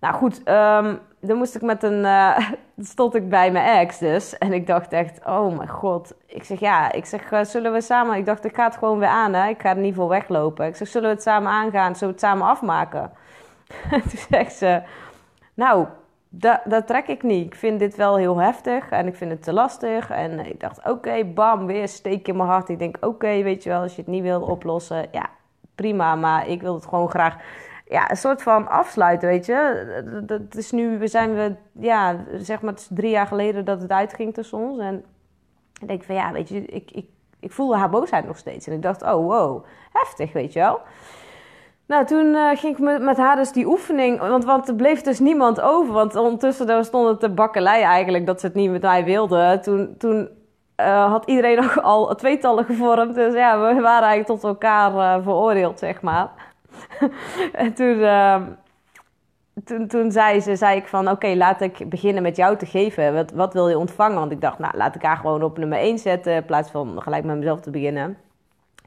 Nou 0.00 0.14
goed, 0.14 0.42
um, 0.48 0.98
dan 1.24 1.36
moest 1.36 1.54
ik 1.54 1.62
met 1.62 1.82
een. 1.82 2.04
Uh, 2.12 2.50
stond 2.78 3.14
ik 3.14 3.28
bij 3.28 3.52
mijn 3.52 3.78
ex 3.78 3.98
dus. 3.98 4.38
En 4.38 4.52
ik 4.52 4.66
dacht 4.66 4.92
echt, 4.92 5.26
oh 5.26 5.56
mijn 5.56 5.68
god. 5.68 6.14
Ik 6.26 6.44
zeg 6.44 6.60
ja, 6.60 6.92
ik 6.92 7.04
zeg, 7.04 7.32
uh, 7.32 7.44
zullen 7.44 7.72
we 7.72 7.80
samen. 7.80 8.16
Ik 8.16 8.26
dacht, 8.26 8.44
ik 8.44 8.54
ga 8.54 8.64
het 8.64 8.76
gewoon 8.76 8.98
weer 8.98 9.08
aan, 9.08 9.32
hè. 9.32 9.48
Ik 9.48 9.60
ga 9.60 9.68
er 9.68 9.76
niet 9.76 9.94
voor 9.94 10.08
weglopen. 10.08 10.66
Ik 10.66 10.76
zeg, 10.76 10.88
zullen 10.88 11.08
we 11.08 11.14
het 11.14 11.22
samen 11.22 11.50
aangaan? 11.50 11.96
Zullen 11.96 12.14
we 12.14 12.20
het 12.20 12.30
samen 12.30 12.46
afmaken? 12.46 13.10
toen 13.90 14.20
zegt 14.30 14.54
ze, 14.54 14.82
nou, 15.54 15.86
dat, 16.28 16.60
dat 16.64 16.86
trek 16.86 17.06
ik 17.06 17.22
niet. 17.22 17.46
Ik 17.46 17.54
vind 17.54 17.78
dit 17.78 17.96
wel 17.96 18.16
heel 18.16 18.36
heftig 18.36 18.90
en 18.90 19.06
ik 19.06 19.14
vind 19.14 19.30
het 19.30 19.42
te 19.42 19.52
lastig. 19.52 20.10
En 20.10 20.46
ik 20.46 20.60
dacht, 20.60 20.88
oké, 20.88 21.24
bam, 21.24 21.66
weer 21.66 21.88
steek 21.88 22.28
in 22.28 22.36
mijn 22.36 22.48
hart. 22.48 22.68
Ik 22.68 22.78
denk, 22.78 22.96
oké, 23.00 23.42
weet 23.42 23.62
je 23.62 23.68
wel, 23.68 23.80
als 23.80 23.94
je 23.94 24.00
het 24.00 24.10
niet 24.10 24.22
wil 24.22 24.40
oplossen, 24.40 25.06
ja, 25.10 25.30
prima. 25.74 26.14
Maar 26.14 26.48
ik 26.48 26.62
wil 26.62 26.74
het 26.74 26.86
gewoon 26.86 27.10
graag 27.10 27.36
ja, 27.92 28.10
een 28.10 28.16
soort 28.16 28.42
van 28.42 28.68
afsluiten, 28.68 29.28
weet 29.28 29.46
je. 29.46 30.22
Dat 30.26 30.54
is 30.54 30.70
nu, 30.70 30.98
we 30.98 31.06
zijn 31.06 31.34
we, 31.34 31.54
ja, 31.72 32.24
zeg 32.36 32.60
maar, 32.60 32.72
het 32.72 32.80
is 32.80 32.88
drie 32.90 33.10
jaar 33.10 33.26
geleden 33.26 33.64
dat 33.64 33.82
het 33.82 33.90
uitging 33.90 34.34
tussen 34.34 34.58
ons. 34.58 34.78
En 34.78 35.04
ik 35.80 35.88
denk 35.88 36.02
van, 36.02 36.14
ja, 36.14 36.32
weet 36.32 36.48
je, 36.48 36.64
ik, 36.64 36.90
ik, 36.90 37.06
ik 37.40 37.52
voelde 37.52 37.76
haar 37.76 37.90
boosheid 37.90 38.26
nog 38.26 38.38
steeds. 38.38 38.66
En 38.66 38.72
ik 38.72 38.82
dacht, 38.82 39.02
oh, 39.02 39.26
wow, 39.26 39.64
heftig, 39.92 40.32
weet 40.32 40.52
je 40.52 40.58
wel. 40.58 40.80
Nou, 41.86 42.06
toen 42.06 42.26
uh, 42.26 42.48
ging 42.48 42.72
ik 42.72 42.78
met, 42.78 43.02
met 43.02 43.16
haar 43.16 43.36
dus 43.36 43.52
die 43.52 43.66
oefening, 43.66 44.18
want, 44.18 44.44
want 44.44 44.68
er 44.68 44.74
bleef 44.74 45.02
dus 45.02 45.18
niemand 45.18 45.60
over. 45.60 45.92
Want 45.92 46.16
ondertussen 46.16 46.66
daar 46.66 46.84
stond 46.84 47.08
het 47.08 47.20
de 47.20 47.30
bakkelei 47.30 47.82
eigenlijk, 47.82 48.26
dat 48.26 48.40
ze 48.40 48.46
het 48.46 48.54
niet 48.54 48.70
met 48.70 48.82
mij 48.82 49.04
wilden. 49.04 49.62
Toen, 49.62 49.94
toen 49.98 50.28
uh, 50.80 51.10
had 51.10 51.26
iedereen 51.26 51.56
nog 51.56 51.82
al 51.92 52.14
tweetallen 52.14 52.64
gevormd. 52.64 53.14
Dus 53.14 53.34
ja, 53.34 53.58
we 53.58 53.80
waren 53.80 54.08
eigenlijk 54.08 54.26
tot 54.26 54.44
elkaar 54.44 54.92
uh, 54.92 55.24
veroordeeld, 55.24 55.78
zeg 55.78 56.02
maar. 56.02 56.41
en 57.52 57.74
toen, 57.74 57.98
uh, 57.98 58.42
toen, 59.64 59.86
toen 59.86 60.12
zei, 60.12 60.40
ze, 60.40 60.56
zei 60.56 60.76
ik 60.76 60.86
van... 60.86 61.10
Oké, 61.10 61.34
laat 61.34 61.60
ik 61.60 61.88
beginnen 61.88 62.22
met 62.22 62.36
jou 62.36 62.56
te 62.56 62.66
geven. 62.66 63.14
Wat, 63.14 63.30
wat 63.30 63.52
wil 63.52 63.68
je 63.68 63.78
ontvangen? 63.78 64.18
Want 64.18 64.32
ik 64.32 64.40
dacht, 64.40 64.58
nou, 64.58 64.76
laat 64.76 64.94
ik 64.94 65.02
haar 65.02 65.16
gewoon 65.16 65.42
op 65.42 65.58
nummer 65.58 65.78
1 65.78 65.98
zetten... 65.98 66.34
in 66.34 66.44
plaats 66.44 66.70
van 66.70 67.02
gelijk 67.02 67.24
met 67.24 67.36
mezelf 67.36 67.60
te 67.60 67.70
beginnen. 67.70 68.16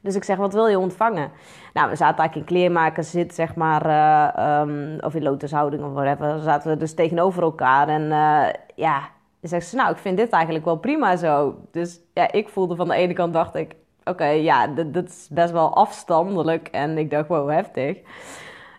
Dus 0.06 0.14
ik 0.14 0.24
zeg, 0.24 0.36
wat 0.36 0.52
wil 0.52 0.66
je 0.66 0.78
ontvangen? 0.78 1.30
Nou, 1.72 1.90
we 1.90 1.96
zaten 1.96 2.18
eigenlijk 2.18 2.34
in 2.34 2.56
kleermakers 2.56 3.10
zit, 3.10 3.34
zeg 3.34 3.54
maar, 3.54 3.86
uh, 3.86 4.60
um, 4.60 4.98
of 5.00 5.14
in 5.14 5.22
lotushouding 5.22 5.84
of 5.84 5.92
whatever. 5.92 6.40
zaten 6.40 6.70
we 6.70 6.76
dus 6.76 6.94
tegenover 6.94 7.42
elkaar. 7.42 7.88
En 7.88 8.02
uh, 8.02 8.46
ja, 8.74 8.98
dan 9.40 9.50
zegt 9.50 9.66
ze, 9.66 9.76
nou, 9.76 9.90
ik 9.90 9.96
vind 9.96 10.16
dit 10.16 10.30
eigenlijk 10.30 10.64
wel 10.64 10.76
prima 10.76 11.16
zo. 11.16 11.56
Dus 11.70 12.00
ja, 12.14 12.32
ik 12.32 12.48
voelde 12.48 12.76
van 12.76 12.88
de 12.88 12.94
ene 12.94 13.12
kant, 13.12 13.32
dacht 13.32 13.54
ik, 13.54 13.74
oké, 14.10 14.26
ja, 14.26 14.66
dat 14.66 15.04
is 15.04 15.28
best 15.30 15.52
wel 15.52 15.74
afstandelijk. 15.74 16.68
En 16.68 16.98
ik 16.98 17.10
dacht, 17.10 17.28
wow, 17.28 17.50
heftig. 17.50 17.98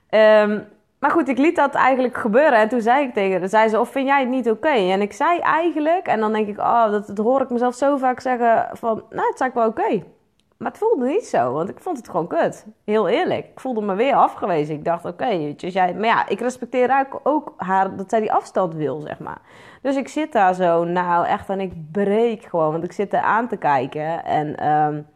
Um, 0.10 0.68
maar 1.00 1.12
goed, 1.12 1.28
ik 1.28 1.38
liet 1.38 1.56
dat 1.56 1.74
eigenlijk 1.74 2.18
gebeuren. 2.18 2.60
En 2.60 2.70
toen 2.70 2.82
zei 2.82 3.06
ik 3.06 3.14
tegen 3.14 3.40
haar, 3.40 3.50
zei 3.50 3.70
ze, 3.70 3.80
of 3.80 3.90
vind 3.90 4.08
jij 4.08 4.20
het 4.20 4.30
niet 4.30 4.50
oké? 4.50 4.68
En 4.68 5.02
ik 5.02 5.14
zei 5.14 5.40
eigenlijk, 5.40 6.08
en 6.08 6.20
dan 6.20 6.34
denk 6.34 6.48
ik, 6.48 6.58
oh, 6.58 6.92
dat, 6.92 7.18
hoor 7.18 7.42
ik 7.42 7.50
mezelf 7.50 7.76
zo 7.76 7.98
vaak 7.98 8.20
zeggen 8.20 8.70
van, 8.74 8.96
nou, 8.96 9.26
het 9.28 9.34
is 9.34 9.42
eigenlijk 9.42 9.54
wel 9.54 9.68
oké. 9.68 10.04
Maar 10.58 10.72
het 10.72 10.78
voelde 10.78 11.06
niet 11.06 11.26
zo, 11.28 11.52
want 11.52 11.70
ik 11.70 11.80
vond 11.80 11.98
het 11.98 12.10
gewoon 12.10 12.28
kut. 12.28 12.66
Heel 12.86 13.08
eerlijk. 13.08 13.46
Ik 13.46 13.60
voelde 13.60 13.82
me 13.82 13.96
weer 13.96 14.14
afgewezen. 14.14 14.76
Ik 14.76 14.86
dacht, 14.86 15.06
oké, 15.06 15.24
okay, 15.24 15.52
jij... 15.52 15.94
Maar 15.94 16.06
ja, 16.06 16.28
ik 16.28 16.40
respecteer 16.40 17.08
ook 17.24 17.54
haar 17.58 17.96
dat 17.96 18.10
zij 18.10 18.20
die 18.20 18.34
afstand 18.34 18.74
wil, 18.74 19.00
zeg 19.00 19.20
maar. 19.20 19.42
Dus 19.82 19.96
ik 19.96 20.08
zit 20.08 20.32
daar 20.32 20.54
zo, 20.54 20.84
nou 20.84 21.26
echt, 21.26 21.50
en 21.50 21.60
ik 21.60 21.92
breek 21.92 22.44
gewoon. 22.44 22.72
Want 22.72 22.84
ik 22.84 22.92
zit 22.92 23.14
er 23.14 23.20
aan 23.20 23.48
te 23.48 23.58
kijken. 23.58 24.26
En 24.26 24.70
um, 24.70 25.08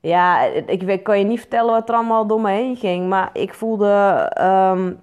ja, 0.00 0.42
ik, 0.42 0.82
ik 0.82 1.02
kan 1.02 1.18
je 1.18 1.24
niet 1.24 1.40
vertellen 1.40 1.72
wat 1.72 1.88
er 1.88 1.94
allemaal 1.94 2.26
door 2.26 2.40
me 2.40 2.50
heen 2.50 2.76
ging. 2.76 3.08
Maar 3.08 3.30
ik 3.32 3.54
voelde 3.54 4.32
um, 4.40 5.00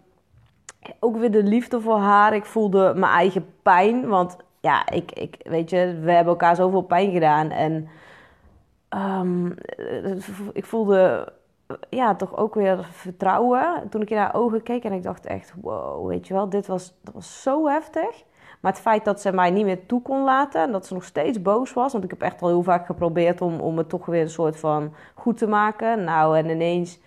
ook 0.99 1.17
weer 1.17 1.31
de 1.31 1.43
liefde 1.43 1.81
voor 1.81 1.97
haar. 1.97 2.33
Ik 2.33 2.45
voelde 2.45 2.93
mijn 2.95 3.11
eigen 3.11 3.45
pijn. 3.61 4.07
Want 4.07 4.37
ja, 4.59 4.89
ik, 4.89 5.11
ik, 5.11 5.35
weet 5.43 5.69
je, 5.69 5.99
we 6.03 6.11
hebben 6.11 6.33
elkaar 6.33 6.55
zoveel 6.55 6.81
pijn 6.81 7.11
gedaan. 7.11 7.49
En 7.49 7.87
um, 8.89 9.55
ik 10.53 10.65
voelde 10.65 11.33
ja, 11.89 12.15
toch 12.15 12.37
ook 12.37 12.55
weer 12.55 12.87
vertrouwen. 12.91 13.89
Toen 13.89 14.01
ik 14.01 14.09
in 14.09 14.17
haar 14.17 14.35
ogen 14.35 14.63
keek 14.63 14.83
en 14.83 14.91
ik 14.91 15.03
dacht 15.03 15.25
echt, 15.25 15.53
wow, 15.61 16.07
weet 16.07 16.27
je 16.27 16.33
wel, 16.33 16.49
dit 16.49 16.67
was, 16.67 16.93
dat 17.01 17.13
was 17.13 17.41
zo 17.41 17.67
heftig. 17.67 18.23
Maar 18.65 18.73
het 18.73 18.83
feit 18.83 19.05
dat 19.05 19.21
ze 19.21 19.31
mij 19.31 19.51
niet 19.51 19.65
meer 19.65 19.85
toe 19.85 20.01
kon 20.01 20.23
laten 20.23 20.61
en 20.61 20.71
dat 20.71 20.85
ze 20.85 20.93
nog 20.93 21.03
steeds 21.03 21.41
boos 21.41 21.73
was, 21.73 21.91
want 21.91 22.03
ik 22.03 22.09
heb 22.09 22.21
echt 22.21 22.41
al 22.41 22.47
heel 22.47 22.63
vaak 22.63 22.85
geprobeerd 22.85 23.41
om, 23.41 23.59
om 23.59 23.77
het 23.77 23.89
toch 23.89 24.05
weer 24.05 24.21
een 24.21 24.29
soort 24.29 24.57
van 24.57 24.93
goed 25.13 25.37
te 25.37 25.47
maken. 25.47 26.03
Nou, 26.03 26.37
en 26.37 26.49
ineens 26.49 26.99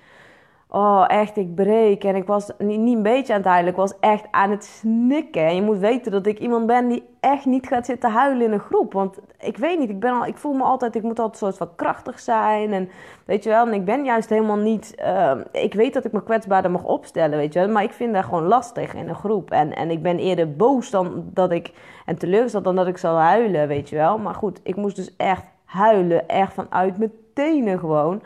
Oh, 0.70 1.04
echt, 1.06 1.36
ik 1.36 1.54
breek. 1.54 2.04
En 2.04 2.16
ik 2.16 2.26
was 2.26 2.50
niet, 2.58 2.96
een 2.96 3.02
beetje 3.02 3.32
aan 3.32 3.38
het 3.38 3.48
huilen, 3.48 3.70
ik 3.70 3.76
was 3.76 3.98
echt 4.00 4.24
aan 4.30 4.50
het 4.50 4.64
snikken. 4.64 5.46
En 5.46 5.54
je 5.54 5.62
moet 5.62 5.78
weten 5.78 6.12
dat 6.12 6.26
ik 6.26 6.38
iemand 6.38 6.66
ben 6.66 6.88
die 6.88 7.08
echt 7.20 7.44
niet 7.44 7.66
gaat 7.66 7.86
zitten 7.86 8.10
huilen 8.10 8.46
in 8.46 8.52
een 8.52 8.58
groep. 8.58 8.92
Want 8.92 9.18
ik 9.40 9.56
weet 9.56 9.78
niet, 9.78 9.90
ik, 9.90 10.00
ben 10.00 10.12
al, 10.12 10.26
ik 10.26 10.36
voel 10.36 10.52
me 10.52 10.62
altijd, 10.62 10.94
ik 10.94 11.02
moet 11.02 11.18
altijd 11.18 11.42
een 11.42 11.52
soort 11.52 11.56
van 11.56 11.76
krachtig 11.76 12.20
zijn. 12.20 12.72
En 12.72 12.88
weet 13.24 13.44
je 13.44 13.50
wel, 13.50 13.66
en 13.66 13.72
ik 13.72 13.84
ben 13.84 14.04
juist 14.04 14.28
helemaal 14.28 14.56
niet... 14.56 14.94
Uh, 15.02 15.32
ik 15.52 15.74
weet 15.74 15.94
dat 15.94 16.04
ik 16.04 16.12
me 16.12 16.22
kwetsbaarder 16.22 16.70
mag 16.70 16.84
opstellen, 16.84 17.38
weet 17.38 17.52
je 17.52 17.58
wel. 17.58 17.68
Maar 17.68 17.82
ik 17.82 17.92
vind 17.92 18.14
dat 18.14 18.24
gewoon 18.24 18.46
lastig 18.46 18.94
in 18.94 19.08
een 19.08 19.14
groep. 19.14 19.50
En, 19.50 19.76
en 19.76 19.90
ik 19.90 20.02
ben 20.02 20.18
eerder 20.18 20.56
boos 20.56 20.90
dan 20.90 21.24
dat 21.32 21.52
ik... 21.52 21.72
En 22.06 22.18
teleurgesteld 22.18 22.64
dan 22.64 22.76
dat 22.76 22.86
ik 22.86 22.98
zal 22.98 23.16
huilen, 23.16 23.68
weet 23.68 23.88
je 23.88 23.96
wel. 23.96 24.18
Maar 24.18 24.34
goed, 24.34 24.60
ik 24.62 24.76
moest 24.76 24.96
dus 24.96 25.16
echt 25.16 25.44
huilen. 25.64 26.28
Echt 26.28 26.52
vanuit 26.52 26.98
mijn 26.98 27.12
tenen 27.34 27.78
gewoon. 27.78 28.22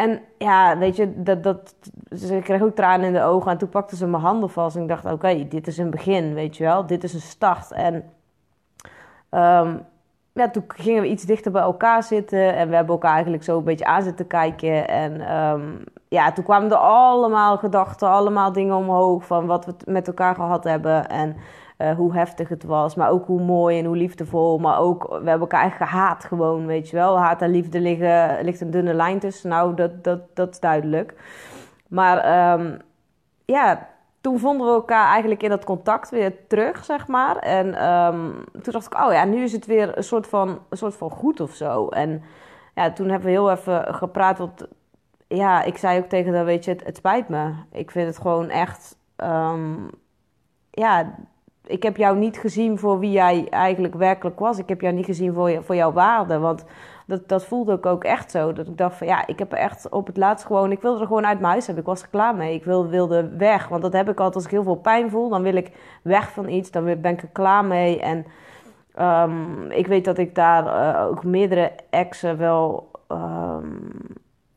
En 0.00 0.20
ja, 0.38 0.78
weet 0.78 0.96
je, 0.96 1.22
dat, 1.22 1.42
dat, 1.42 1.74
ze 2.16 2.40
kreeg 2.42 2.62
ook 2.62 2.74
tranen 2.74 3.06
in 3.06 3.12
de 3.12 3.22
ogen. 3.22 3.50
En 3.50 3.58
toen 3.58 3.68
pakte 3.68 3.96
ze 3.96 4.06
mijn 4.06 4.22
handen 4.22 4.50
vast. 4.50 4.76
En 4.76 4.82
ik 4.82 4.88
dacht, 4.88 5.04
oké, 5.04 5.48
dit 5.48 5.66
is 5.66 5.78
een 5.78 5.90
begin, 5.90 6.34
weet 6.34 6.56
je 6.56 6.64
wel. 6.64 6.86
Dit 6.86 7.04
is 7.04 7.14
een 7.14 7.20
start. 7.20 7.72
En 7.72 7.94
um, 9.30 9.86
ja, 10.32 10.50
toen 10.50 10.64
gingen 10.68 11.02
we 11.02 11.08
iets 11.08 11.24
dichter 11.24 11.52
bij 11.52 11.62
elkaar 11.62 12.02
zitten. 12.02 12.56
En 12.56 12.68
we 12.68 12.74
hebben 12.74 12.94
elkaar 12.94 13.12
eigenlijk 13.12 13.44
zo 13.44 13.58
een 13.58 13.64
beetje 13.64 13.84
aan 13.84 14.02
zitten 14.02 14.26
kijken. 14.26 14.88
En 14.88 15.36
um, 15.36 15.84
ja, 16.08 16.32
toen 16.32 16.44
kwamen 16.44 16.70
er 16.70 16.76
allemaal 16.76 17.58
gedachten, 17.58 18.08
allemaal 18.08 18.52
dingen 18.52 18.76
omhoog. 18.76 19.24
Van 19.24 19.46
wat 19.46 19.64
we 19.64 19.74
met 19.84 20.06
elkaar 20.06 20.34
gehad 20.34 20.64
hebben. 20.64 21.08
En 21.08 21.36
uh, 21.80 21.90
hoe 21.90 22.14
heftig 22.14 22.48
het 22.48 22.64
was, 22.64 22.94
maar 22.94 23.10
ook 23.10 23.26
hoe 23.26 23.42
mooi 23.42 23.78
en 23.78 23.84
hoe 23.84 23.96
liefdevol. 23.96 24.58
Maar 24.58 24.78
ook, 24.78 25.02
we 25.08 25.14
hebben 25.14 25.40
elkaar 25.40 25.64
echt 25.64 25.76
gehaat 25.76 26.24
gewoon, 26.24 26.66
weet 26.66 26.88
je 26.88 26.96
wel. 26.96 27.18
Haat 27.18 27.42
en 27.42 27.50
liefde 27.50 27.80
liggen, 27.80 28.44
ligt 28.44 28.60
een 28.60 28.70
dunne 28.70 28.94
lijn 28.94 29.18
tussen. 29.18 29.50
Nou, 29.50 29.74
dat, 29.74 30.04
dat, 30.04 30.20
dat 30.34 30.50
is 30.50 30.60
duidelijk. 30.60 31.14
Maar 31.88 32.52
um, 32.60 32.78
ja, 33.44 33.88
toen 34.20 34.38
vonden 34.38 34.66
we 34.66 34.72
elkaar 34.72 35.08
eigenlijk 35.08 35.42
in 35.42 35.50
dat 35.50 35.64
contact 35.64 36.10
weer 36.10 36.46
terug, 36.46 36.84
zeg 36.84 37.06
maar. 37.06 37.36
En 37.36 37.88
um, 37.90 38.44
toen 38.62 38.72
dacht 38.72 38.86
ik, 38.86 39.00
oh 39.00 39.12
ja, 39.12 39.24
nu 39.24 39.42
is 39.42 39.52
het 39.52 39.66
weer 39.66 39.96
een 39.96 40.04
soort 40.04 40.26
van, 40.26 40.58
een 40.68 40.76
soort 40.76 40.96
van 40.96 41.10
goed 41.10 41.40
of 41.40 41.50
zo. 41.50 41.88
En 41.88 42.22
ja, 42.74 42.90
toen 42.92 43.08
hebben 43.08 43.26
we 43.26 43.34
heel 43.34 43.50
even 43.50 43.94
gepraat. 43.94 44.38
Want 44.38 44.68
ja, 45.28 45.62
ik 45.62 45.76
zei 45.76 45.98
ook 45.98 46.08
tegen 46.08 46.34
haar, 46.34 46.44
weet 46.44 46.64
je, 46.64 46.70
het, 46.70 46.84
het 46.84 46.96
spijt 46.96 47.28
me. 47.28 47.52
Ik 47.72 47.90
vind 47.90 48.06
het 48.06 48.18
gewoon 48.18 48.48
echt... 48.48 48.98
Um, 49.16 49.90
ja, 50.70 51.14
ik 51.70 51.82
heb 51.82 51.96
jou 51.96 52.16
niet 52.16 52.38
gezien 52.38 52.78
voor 52.78 52.98
wie 52.98 53.10
jij 53.10 53.46
eigenlijk 53.50 53.94
werkelijk 53.94 54.38
was. 54.38 54.58
Ik 54.58 54.68
heb 54.68 54.80
jou 54.80 54.94
niet 54.94 55.04
gezien 55.04 55.34
voor, 55.34 55.64
voor 55.64 55.74
jouw 55.74 55.92
waarde. 55.92 56.38
Want 56.38 56.64
dat, 57.06 57.28
dat 57.28 57.44
voelde 57.44 57.74
ik 57.74 57.86
ook 57.86 58.04
echt 58.04 58.30
zo. 58.30 58.52
Dat 58.52 58.66
ik 58.66 58.76
dacht 58.76 58.96
van 58.96 59.06
ja, 59.06 59.26
ik 59.26 59.38
heb 59.38 59.52
echt 59.52 59.88
op 59.88 60.06
het 60.06 60.16
laatst 60.16 60.46
gewoon... 60.46 60.72
Ik 60.72 60.82
wilde 60.82 61.00
er 61.00 61.06
gewoon 61.06 61.26
uit 61.26 61.40
mijn 61.40 61.52
huis 61.52 61.66
hebben. 61.66 61.84
Ik 61.84 61.90
was 61.90 62.02
er 62.02 62.08
klaar 62.08 62.34
mee. 62.34 62.54
Ik 62.54 62.64
wilde, 62.64 62.88
wilde 62.88 63.36
weg. 63.36 63.68
Want 63.68 63.82
dat 63.82 63.92
heb 63.92 64.08
ik 64.08 64.18
altijd 64.18 64.34
als 64.34 64.44
ik 64.44 64.50
heel 64.50 64.62
veel 64.62 64.76
pijn 64.76 65.10
voel. 65.10 65.28
Dan 65.28 65.42
wil 65.42 65.54
ik 65.54 65.72
weg 66.02 66.30
van 66.30 66.48
iets. 66.48 66.70
Dan 66.70 66.84
ben 66.84 67.12
ik 67.12 67.22
er 67.22 67.28
klaar 67.32 67.64
mee. 67.64 68.00
En 68.00 68.26
um, 69.00 69.70
ik 69.70 69.86
weet 69.86 70.04
dat 70.04 70.18
ik 70.18 70.34
daar 70.34 70.64
uh, 70.64 71.06
ook 71.06 71.24
meerdere 71.24 71.72
exen 71.90 72.38
wel... 72.38 72.90
Um, 73.08 73.92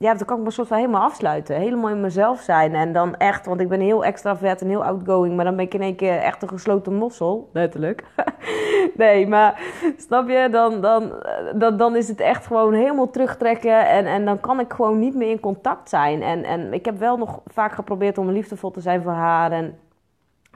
ja, 0.03 0.13
dan 0.13 0.25
kan 0.25 0.38
ik 0.38 0.43
me 0.43 0.51
soort 0.51 0.67
van 0.67 0.77
helemaal 0.77 1.01
afsluiten. 1.01 1.55
Helemaal 1.55 1.89
in 1.89 2.01
mezelf 2.01 2.39
zijn. 2.41 2.75
En 2.75 2.93
dan 2.93 3.15
echt, 3.15 3.45
want 3.45 3.62
ik 3.62 3.69
ben 3.69 3.79
heel 3.79 4.05
extravert 4.05 4.62
en 4.62 4.67
heel 4.67 4.83
outgoing. 4.83 5.36
Maar 5.36 5.45
dan 5.45 5.55
ben 5.55 5.65
ik 5.65 5.74
in 5.74 5.81
één 5.81 5.95
keer 5.95 6.17
echt 6.17 6.41
een 6.41 6.48
gesloten 6.48 6.93
mossel. 6.93 7.50
Letterlijk. 7.53 8.03
nee, 8.98 9.27
maar 9.27 9.62
snap 9.98 10.29
je? 10.29 10.48
Dan, 10.51 10.81
dan, 10.81 11.13
dan, 11.55 11.77
dan 11.77 11.95
is 11.95 12.07
het 12.07 12.19
echt 12.19 12.45
gewoon 12.45 12.74
helemaal 12.74 13.10
terugtrekken. 13.10 13.89
En, 13.89 14.05
en 14.05 14.25
dan 14.25 14.39
kan 14.39 14.60
ik 14.60 14.74
gewoon 14.74 15.00
niet 15.00 15.15
meer 15.15 15.29
in 15.29 15.39
contact 15.39 15.89
zijn. 15.89 16.22
En, 16.22 16.43
en 16.43 16.74
ik 16.74 16.86
heb 16.86 17.00
wel 17.00 17.17
nog 17.17 17.41
vaak 17.45 17.74
geprobeerd 17.74 18.17
om 18.17 18.29
liefdevol 18.29 18.72
te 18.72 18.81
zijn 18.81 19.01
voor 19.01 19.12
haar. 19.12 19.51
En, 19.51 19.79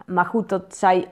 maar 0.06 0.26
goed, 0.26 0.50
dat 0.50 0.76
zij 0.76 1.08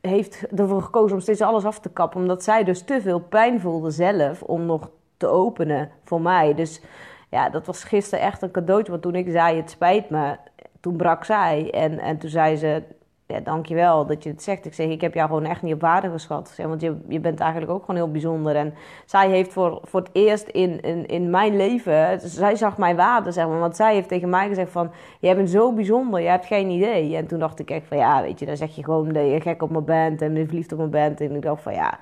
heeft 0.00 0.46
ervoor 0.56 0.82
gekozen 0.82 1.16
om 1.16 1.22
steeds 1.22 1.40
alles 1.40 1.64
af 1.64 1.80
te 1.80 1.90
kappen. 1.90 2.20
Omdat 2.20 2.42
zij 2.42 2.64
dus 2.64 2.82
te 2.82 3.00
veel 3.00 3.20
pijn 3.20 3.60
voelde 3.60 3.90
zelf 3.90 4.42
om 4.42 4.66
nog 4.66 4.90
te 5.16 5.26
openen 5.26 5.90
voor 6.04 6.20
mij. 6.20 6.54
Dus 6.54 6.82
ja, 7.30 7.48
dat 7.48 7.66
was 7.66 7.84
gisteren 7.84 8.24
echt 8.24 8.42
een 8.42 8.50
cadeautje. 8.50 8.90
Want 8.90 9.02
toen 9.02 9.14
ik 9.14 9.30
zei, 9.30 9.56
het 9.56 9.70
spijt 9.70 10.10
me, 10.10 10.36
toen 10.80 10.96
brak 10.96 11.24
zij. 11.24 11.70
En, 11.70 11.98
en 11.98 12.18
toen 12.18 12.30
zei 12.30 12.56
ze, 12.56 12.82
ja, 13.26 13.40
dankjewel 13.40 14.06
dat 14.06 14.22
je 14.22 14.30
het 14.30 14.42
zegt. 14.42 14.66
Ik 14.66 14.74
zeg, 14.74 14.86
ik 14.86 15.00
heb 15.00 15.14
jou 15.14 15.28
gewoon 15.28 15.44
echt 15.44 15.62
niet 15.62 15.74
op 15.74 15.80
waarde 15.80 16.10
geschat. 16.10 16.54
Want 16.56 16.80
je, 16.80 16.96
je 17.08 17.20
bent 17.20 17.40
eigenlijk 17.40 17.72
ook 17.72 17.80
gewoon 17.80 17.96
heel 17.96 18.10
bijzonder. 18.10 18.56
En 18.56 18.74
zij 19.04 19.28
heeft 19.28 19.52
voor, 19.52 19.80
voor 19.82 20.00
het 20.00 20.10
eerst 20.12 20.48
in, 20.48 20.80
in, 20.80 21.06
in 21.06 21.30
mijn 21.30 21.56
leven, 21.56 22.20
zij 22.20 22.56
zag 22.56 22.78
mijn 22.78 22.96
waarde, 22.96 23.30
zeg 23.30 23.46
maar. 23.46 23.58
Want 23.58 23.76
zij 23.76 23.94
heeft 23.94 24.08
tegen 24.08 24.28
mij 24.28 24.48
gezegd 24.48 24.70
van, 24.70 24.90
jij 25.20 25.36
bent 25.36 25.50
zo 25.50 25.72
bijzonder, 25.72 26.20
je 26.20 26.28
hebt 26.28 26.46
geen 26.46 26.70
idee. 26.70 27.16
En 27.16 27.26
toen 27.26 27.38
dacht 27.38 27.58
ik 27.58 27.70
echt 27.70 27.86
van, 27.86 27.96
ja, 27.96 28.22
weet 28.22 28.38
je, 28.38 28.46
dan 28.46 28.56
zeg 28.56 28.76
je 28.76 28.84
gewoon 28.84 29.12
dat 29.12 29.30
je 29.30 29.40
gek 29.40 29.62
op 29.62 29.70
me 29.70 29.82
bent 29.82 30.22
en 30.22 30.46
verliefd 30.46 30.72
op 30.72 30.78
me 30.78 30.86
bent. 30.86 31.20
En 31.20 31.34
ik 31.34 31.42
dacht 31.42 31.62
van, 31.62 31.74
ja... 31.74 31.98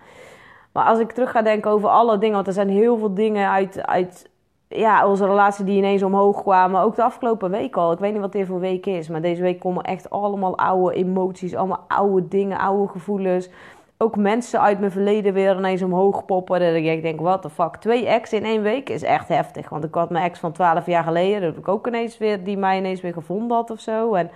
Maar 0.72 0.84
als 0.84 0.98
ik 0.98 1.12
terug 1.12 1.30
ga 1.30 1.42
denken 1.42 1.70
over 1.70 1.88
alle 1.88 2.18
dingen, 2.18 2.34
want 2.34 2.46
er 2.46 2.52
zijn 2.52 2.68
heel 2.68 2.98
veel 2.98 3.14
dingen 3.14 3.50
uit, 3.50 3.86
uit 3.86 4.30
ja, 4.68 5.08
onze 5.08 5.26
relatie 5.26 5.64
die 5.64 5.76
ineens 5.76 6.02
omhoog 6.02 6.42
kwamen. 6.42 6.80
Ook 6.80 6.96
de 6.96 7.02
afgelopen 7.02 7.50
week 7.50 7.76
al. 7.76 7.92
Ik 7.92 7.98
weet 7.98 8.12
niet 8.12 8.20
wat 8.20 8.32
dit 8.32 8.46
voor 8.46 8.60
week 8.60 8.86
is. 8.86 9.08
Maar 9.08 9.20
deze 9.20 9.42
week 9.42 9.60
komen 9.60 9.84
echt 9.84 10.10
allemaal 10.10 10.58
oude 10.58 10.94
emoties. 10.94 11.54
Allemaal 11.54 11.84
oude 11.88 12.28
dingen, 12.28 12.58
oude 12.58 12.92
gevoelens. 12.92 13.50
Ook 13.98 14.16
mensen 14.16 14.60
uit 14.60 14.78
mijn 14.78 14.90
verleden 14.90 15.32
weer 15.32 15.56
ineens 15.56 15.82
omhoog 15.82 16.24
poppen. 16.24 16.60
Dat 16.60 16.74
ik 16.74 17.02
denk, 17.02 17.20
what 17.20 17.42
the 17.42 17.50
fuck. 17.50 17.76
Twee 17.76 18.06
ex 18.06 18.32
in 18.32 18.44
één 18.44 18.62
week 18.62 18.88
is 18.88 19.02
echt 19.02 19.28
heftig. 19.28 19.68
Want 19.68 19.84
ik 19.84 19.94
had 19.94 20.10
mijn 20.10 20.24
ex 20.24 20.38
van 20.38 20.52
12 20.52 20.86
jaar 20.86 21.04
geleden. 21.04 21.40
Dat 21.40 21.50
heb 21.50 21.58
ik 21.58 21.68
ook 21.68 21.86
ineens 21.86 22.18
weer, 22.18 22.44
die 22.44 22.56
mij 22.56 22.78
ineens 22.78 23.00
weer 23.00 23.12
gevonden 23.12 23.56
had 23.56 23.70
of 23.70 23.80
zo. 23.80 24.14
En 24.14 24.30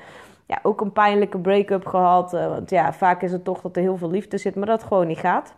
ja, 0.46 0.58
ook 0.62 0.80
een 0.80 0.92
pijnlijke 0.92 1.38
break-up 1.38 1.86
gehad. 1.86 2.34
Eh, 2.34 2.48
want 2.48 2.70
ja, 2.70 2.92
vaak 2.92 3.22
is 3.22 3.32
het 3.32 3.44
toch 3.44 3.60
dat 3.60 3.76
er 3.76 3.82
heel 3.82 3.96
veel 3.96 4.10
liefde 4.10 4.38
zit. 4.38 4.54
Maar 4.56 4.66
dat 4.66 4.82
gewoon 4.82 5.06
niet 5.06 5.18
gaat. 5.18 5.54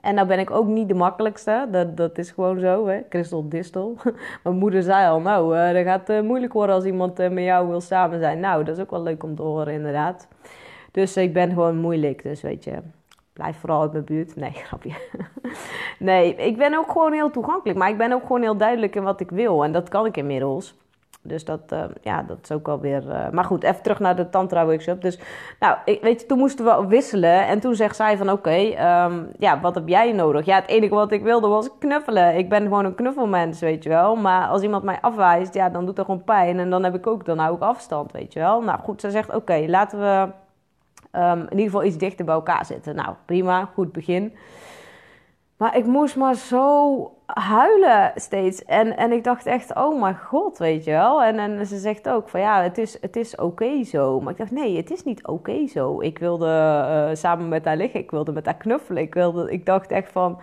En 0.00 0.14
nou 0.14 0.26
ben 0.26 0.38
ik 0.38 0.50
ook 0.50 0.66
niet 0.66 0.88
de 0.88 0.94
makkelijkste. 0.94 1.68
Dat, 1.70 1.96
dat 1.96 2.18
is 2.18 2.30
gewoon 2.30 2.60
zo, 2.60 2.86
hè. 2.86 3.08
Crystal 3.08 3.48
Distel. 3.48 3.96
Mijn 4.44 4.56
moeder 4.56 4.82
zei 4.82 5.08
al, 5.08 5.20
nou, 5.20 5.56
uh, 5.56 5.72
dat 5.72 5.84
gaat 5.84 6.10
uh, 6.10 6.20
moeilijk 6.20 6.52
worden 6.52 6.74
als 6.74 6.84
iemand 6.84 7.20
uh, 7.20 7.28
met 7.28 7.44
jou 7.44 7.68
wil 7.68 7.80
samen 7.80 8.18
zijn. 8.18 8.40
Nou, 8.40 8.64
dat 8.64 8.76
is 8.76 8.82
ook 8.82 8.90
wel 8.90 9.02
leuk 9.02 9.22
om 9.22 9.36
te 9.36 9.42
horen, 9.42 9.72
inderdaad. 9.72 10.28
Dus 10.90 11.16
ik 11.16 11.32
ben 11.32 11.48
gewoon 11.48 11.76
moeilijk, 11.76 12.22
dus 12.22 12.42
weet 12.42 12.64
je. 12.64 12.78
Blijf 13.32 13.56
vooral 13.56 13.80
uit 13.80 13.92
mijn 13.92 14.04
buurt. 14.04 14.36
Nee, 14.36 14.50
grapje. 14.66 14.92
nee, 15.98 16.34
ik 16.34 16.56
ben 16.56 16.74
ook 16.74 16.90
gewoon 16.90 17.12
heel 17.12 17.30
toegankelijk. 17.30 17.78
Maar 17.78 17.90
ik 17.90 17.98
ben 17.98 18.12
ook 18.12 18.22
gewoon 18.22 18.42
heel 18.42 18.56
duidelijk 18.56 18.94
in 18.96 19.02
wat 19.02 19.20
ik 19.20 19.30
wil. 19.30 19.64
En 19.64 19.72
dat 19.72 19.88
kan 19.88 20.06
ik 20.06 20.16
inmiddels. 20.16 20.74
Dus 21.26 21.44
dat, 21.44 21.60
uh, 21.72 21.84
ja, 22.02 22.22
dat 22.22 22.38
is 22.42 22.52
ook 22.52 22.66
wel 22.66 22.80
weer... 22.80 23.04
Uh, 23.06 23.28
maar 23.30 23.44
goed, 23.44 23.62
even 23.62 23.82
terug 23.82 23.98
naar 23.98 24.16
de 24.16 24.28
tantra-workshop. 24.28 25.02
Dus 25.02 25.18
nou, 25.60 25.76
ik, 25.84 26.02
weet 26.02 26.20
je, 26.20 26.26
toen 26.26 26.38
moesten 26.38 26.64
we 26.64 26.86
wisselen. 26.86 27.46
En 27.46 27.60
toen 27.60 27.74
zegt 27.74 27.96
zij 27.96 28.16
van, 28.16 28.30
oké, 28.30 28.56
um, 29.04 29.30
ja, 29.38 29.60
wat 29.60 29.74
heb 29.74 29.88
jij 29.88 30.12
nodig? 30.12 30.44
Ja, 30.44 30.56
het 30.56 30.68
enige 30.68 30.94
wat 30.94 31.12
ik 31.12 31.22
wilde 31.22 31.48
was 31.48 31.70
knuffelen. 31.78 32.36
Ik 32.36 32.48
ben 32.48 32.62
gewoon 32.62 32.84
een 32.84 32.94
knuffelmens, 32.94 33.60
weet 33.60 33.82
je 33.82 33.88
wel. 33.88 34.16
Maar 34.16 34.48
als 34.48 34.62
iemand 34.62 34.82
mij 34.82 34.98
afwijst, 35.00 35.54
ja, 35.54 35.68
dan 35.68 35.86
doet 35.86 35.96
dat 35.96 36.04
gewoon 36.04 36.24
pijn. 36.24 36.58
En 36.58 36.70
dan 36.70 36.84
heb 36.84 36.94
ik 36.94 37.06
ook, 37.06 37.24
dan 37.24 37.38
hou 37.38 37.54
ik 37.54 37.62
afstand, 37.62 38.12
weet 38.12 38.32
je 38.32 38.38
wel. 38.38 38.62
Nou 38.62 38.80
goed, 38.80 39.00
ze 39.00 39.10
zegt, 39.10 39.34
oké, 39.34 39.64
laten 39.66 39.98
we 39.98 40.28
um, 41.18 41.40
in 41.40 41.50
ieder 41.50 41.64
geval 41.64 41.84
iets 41.84 41.98
dichter 41.98 42.24
bij 42.24 42.34
elkaar 42.34 42.64
zitten. 42.64 42.94
Nou, 42.94 43.14
prima, 43.24 43.68
goed 43.74 43.92
begin. 43.92 44.34
Maar 45.56 45.76
ik 45.76 45.86
moest 45.86 46.16
maar 46.16 46.34
zo 46.34 47.10
huilen 47.26 48.12
steeds. 48.14 48.64
En, 48.64 48.96
en 48.96 49.12
ik 49.12 49.24
dacht 49.24 49.46
echt, 49.46 49.74
oh 49.74 50.00
mijn 50.00 50.18
god, 50.18 50.58
weet 50.58 50.84
je 50.84 50.90
wel. 50.90 51.22
En, 51.22 51.38
en 51.38 51.66
ze 51.66 51.78
zegt 51.78 52.08
ook 52.08 52.28
van 52.28 52.40
ja, 52.40 52.62
het 52.62 52.78
is, 52.78 53.00
het 53.00 53.16
is 53.16 53.36
oké 53.36 53.84
zo. 53.84 54.20
Maar 54.20 54.32
ik 54.32 54.38
dacht, 54.38 54.50
nee, 54.50 54.76
het 54.76 54.90
is 54.90 55.04
niet 55.04 55.26
oké 55.26 55.66
zo. 55.66 56.00
Ik 56.00 56.18
wilde 56.18 56.46
uh, 56.46 57.14
samen 57.14 57.48
met 57.48 57.64
haar 57.64 57.76
liggen, 57.76 58.00
ik 58.00 58.10
wilde 58.10 58.32
met 58.32 58.44
haar 58.44 58.56
knuffelen. 58.56 59.02
Ik, 59.02 59.14
wilde, 59.14 59.52
ik 59.52 59.66
dacht 59.66 59.90
echt 59.90 60.12
van, 60.12 60.40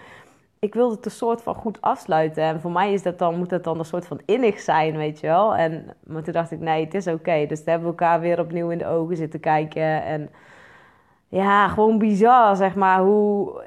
ik 0.59 0.73
wilde 0.73 0.95
het 0.95 1.05
een 1.05 1.11
soort 1.11 1.41
van 1.41 1.55
goed 1.55 1.81
afsluiten. 1.81 2.43
En 2.43 2.61
voor 2.61 2.71
mij 2.71 2.93
is 2.93 3.03
dat 3.03 3.19
dan, 3.19 3.37
moet 3.37 3.51
het 3.51 3.63
dan 3.63 3.79
een 3.79 3.85
soort 3.85 4.07
van 4.07 4.21
innig 4.25 4.59
zijn, 4.59 4.97
weet 4.97 5.19
je 5.19 5.27
wel. 5.27 5.55
En, 5.55 5.95
maar 6.03 6.23
toen 6.23 6.33
dacht 6.33 6.51
ik, 6.51 6.59
nee, 6.59 6.83
het 6.83 6.93
is 6.93 7.07
oké. 7.07 7.45
Dus 7.47 7.57
toen 7.57 7.69
hebben 7.69 7.91
we 7.91 7.97
elkaar 7.97 8.19
weer 8.19 8.39
opnieuw 8.39 8.69
in 8.69 8.77
de 8.77 8.87
ogen 8.87 9.17
zitten 9.17 9.39
kijken. 9.39 10.03
En 10.03 10.29
ja, 11.33 11.67
gewoon 11.67 11.97
bizar, 11.97 12.55
zeg 12.55 12.75
maar. 12.75 12.99
Hoe, 12.99 13.63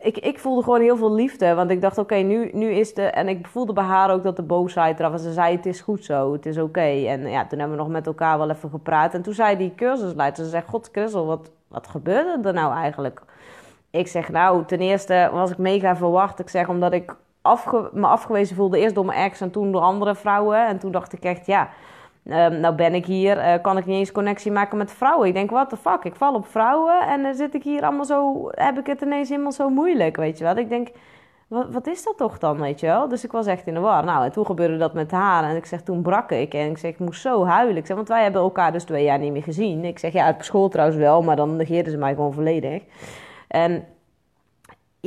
ik, 0.00 0.18
ik 0.18 0.38
voelde 0.38 0.62
gewoon 0.62 0.80
heel 0.80 0.96
veel 0.96 1.12
liefde. 1.12 1.54
Want 1.54 1.70
ik 1.70 1.80
dacht, 1.80 1.98
oké, 1.98 2.14
nu, 2.14 2.50
nu 2.52 2.70
is 2.70 2.94
de... 2.94 3.02
En 3.02 3.28
ik 3.28 3.46
voelde 3.46 3.72
bij 3.72 3.84
haar 3.84 4.10
ook 4.10 4.22
dat 4.22 4.36
de 4.36 4.42
boosheid 4.42 4.98
eraf 4.98 5.12
was. 5.12 5.22
Ze 5.22 5.32
zei, 5.32 5.56
het 5.56 5.66
is 5.66 5.80
goed 5.80 6.04
zo, 6.04 6.32
het 6.32 6.46
is 6.46 6.58
oké. 6.58 6.80
En 6.80 7.28
ja, 7.28 7.46
toen 7.46 7.58
hebben 7.58 7.76
we 7.76 7.82
nog 7.82 7.92
met 7.92 8.06
elkaar 8.06 8.38
wel 8.38 8.50
even 8.50 8.70
gepraat. 8.70 9.14
En 9.14 9.22
toen 9.22 9.34
zei 9.34 9.56
die 9.56 9.74
cursusleider, 9.74 10.44
ze 10.44 10.50
zei, 10.50 10.62
god 10.66 10.88
Christel, 10.92 11.26
wat, 11.26 11.50
wat 11.68 11.86
gebeurde 11.86 12.48
er 12.48 12.54
nou 12.54 12.74
eigenlijk? 12.74 13.22
Ik 13.90 14.08
zeg, 14.08 14.28
nou, 14.28 14.64
ten 14.64 14.78
eerste 14.78 15.28
was 15.32 15.50
ik 15.50 15.58
mega 15.58 15.96
verwacht. 15.96 16.38
Ik 16.38 16.48
zeg, 16.48 16.68
omdat 16.68 16.92
ik 16.92 17.14
afge 17.42 17.90
me 17.92 18.06
afgewezen 18.06 18.56
voelde. 18.56 18.78
Eerst 18.78 18.94
door 18.94 19.06
mijn 19.06 19.18
ex 19.18 19.40
en 19.40 19.50
toen 19.50 19.72
door 19.72 19.82
andere 19.82 20.14
vrouwen. 20.14 20.66
En 20.66 20.78
toen 20.78 20.92
dacht 20.92 21.12
ik 21.12 21.22
echt, 21.22 21.46
ja 21.46 21.68
Um, 22.30 22.60
nou 22.60 22.74
ben 22.74 22.94
ik 22.94 23.06
hier, 23.06 23.36
uh, 23.36 23.54
kan 23.62 23.76
ik 23.76 23.86
niet 23.86 23.98
eens 23.98 24.12
connectie 24.12 24.52
maken 24.52 24.78
met 24.78 24.92
vrouwen. 24.92 25.28
Ik 25.28 25.34
denk, 25.34 25.50
what 25.50 25.68
the 25.68 25.76
fuck, 25.76 26.04
ik 26.04 26.14
val 26.14 26.34
op 26.34 26.46
vrouwen 26.46 27.00
en 27.00 27.22
dan 27.22 27.34
zit 27.34 27.54
ik 27.54 27.62
hier 27.62 27.82
allemaal 27.82 28.04
zo, 28.04 28.48
heb 28.50 28.78
ik 28.78 28.86
het 28.86 29.00
ineens 29.00 29.28
helemaal 29.28 29.52
zo 29.52 29.68
moeilijk, 29.68 30.16
weet 30.16 30.38
je 30.38 30.44
wel. 30.44 30.56
Ik 30.56 30.68
denk, 30.68 30.88
wat, 31.46 31.66
wat 31.70 31.86
is 31.86 32.04
dat 32.04 32.16
toch 32.16 32.38
dan, 32.38 32.60
weet 32.60 32.80
je 32.80 32.86
wel? 32.86 33.08
Dus 33.08 33.24
ik 33.24 33.32
was 33.32 33.46
echt 33.46 33.66
in 33.66 33.74
de 33.74 33.80
war. 33.80 34.04
Nou, 34.04 34.24
en 34.24 34.32
toen 34.32 34.46
gebeurde 34.46 34.76
dat 34.76 34.94
met 34.94 35.10
haar 35.10 35.44
en 35.44 35.56
ik 35.56 35.66
zeg, 35.66 35.82
toen 35.82 36.02
brak 36.02 36.30
ik 36.30 36.54
en 36.54 36.70
ik 36.70 36.78
zeg, 36.78 36.90
ik 36.90 36.98
moest 36.98 37.20
zo 37.20 37.44
huilen. 37.44 37.76
Ik 37.76 37.86
want 37.86 38.08
wij 38.08 38.22
hebben 38.22 38.40
elkaar 38.40 38.72
dus 38.72 38.84
twee 38.84 39.04
jaar 39.04 39.18
niet 39.18 39.32
meer 39.32 39.42
gezien. 39.42 39.84
Ik 39.84 39.98
zeg, 39.98 40.12
ja, 40.12 40.28
op 40.28 40.42
school 40.42 40.68
trouwens 40.68 40.98
wel, 40.98 41.22
maar 41.22 41.36
dan 41.36 41.56
negeerden 41.56 41.92
ze 41.92 41.98
mij 41.98 42.14
gewoon 42.14 42.32
volledig. 42.32 42.82
En 43.48 43.84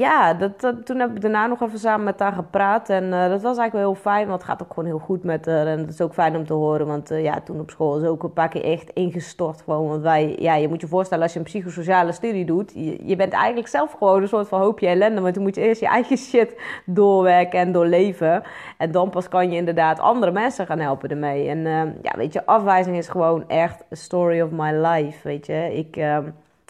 ja, 0.02 0.34
dat, 0.34 0.86
toen 0.86 1.00
heb 1.00 1.16
ik 1.16 1.22
daarna 1.22 1.48
nog 1.48 1.62
even 1.62 1.80
samen 1.80 2.04
met 2.06 2.20
haar 2.20 2.34
gepraat. 2.34 2.90
En 2.90 3.04
uh, 3.04 3.12
dat 3.12 3.42
was 3.42 3.58
eigenlijk 3.58 3.72
wel 3.72 3.82
heel 3.82 4.02
fijn, 4.02 4.28
want 4.28 4.42
het 4.42 4.50
gaat 4.50 4.62
ook 4.64 4.74
gewoon 4.74 4.86
heel 4.86 5.00
goed 5.00 5.24
met 5.24 5.46
haar. 5.46 5.68
En 5.68 5.80
dat 5.80 5.90
is 5.90 6.02
ook 6.02 6.14
fijn 6.14 6.36
om 6.36 6.46
te 6.46 6.54
horen, 6.54 6.88
want 6.88 7.12
uh, 7.12 7.24
ja, 7.24 7.42
toen 7.42 7.60
op 7.60 7.70
school 7.70 7.98
is 7.98 8.08
ook 8.08 8.24
een 8.24 8.34
paar 8.34 8.50
keer 8.50 8.64
echt 8.64 8.90
ingestort. 8.90 9.62
Gewoon, 9.62 9.88
want 9.88 10.02
wij, 10.02 10.36
ja, 10.40 10.56
je 10.56 10.68
moet 10.68 10.82
je 10.82 10.88
voorstellen 10.88 11.24
als 11.24 11.34
je 11.34 11.40
een 11.40 11.46
psychosociale 11.46 12.12
studie 12.12 12.46
doet. 12.46 12.72
Je, 12.76 13.08
je 13.08 13.16
bent 13.16 13.34
eigenlijk 13.34 13.68
zelf 13.68 13.92
gewoon 13.92 14.22
een 14.22 14.28
soort 14.28 14.48
van 14.48 14.62
hoopje 14.62 14.88
ellende. 14.88 15.22
Want 15.22 15.34
toen 15.34 15.44
moet 15.44 15.56
je 15.56 15.62
eerst 15.62 15.82
je 15.82 15.88
eigen 15.88 16.18
shit 16.30 16.62
doorwerken 16.86 17.60
en 17.60 17.72
doorleven. 17.72 18.44
En 18.78 18.92
dan 18.92 19.10
pas 19.10 19.28
kan 19.28 19.52
je 19.52 19.58
inderdaad 19.58 20.00
andere 20.00 20.32
mensen 20.32 20.66
gaan 20.66 20.80
helpen 20.80 21.10
ermee. 21.10 21.48
En 21.48 21.58
uh, 21.58 21.82
ja, 22.02 22.14
weet 22.18 22.34
je, 22.34 22.46
afwijzing 22.46 22.98
is 22.98 23.08
gewoon 23.08 23.50
echt 23.50 23.84
a 23.92 23.96
story 23.96 24.42
of 24.42 24.50
my 24.52 24.72
life, 24.72 25.28
weet 25.28 25.46
je. 25.46 25.76
Ik 25.76 25.98
ehm, 25.98 26.24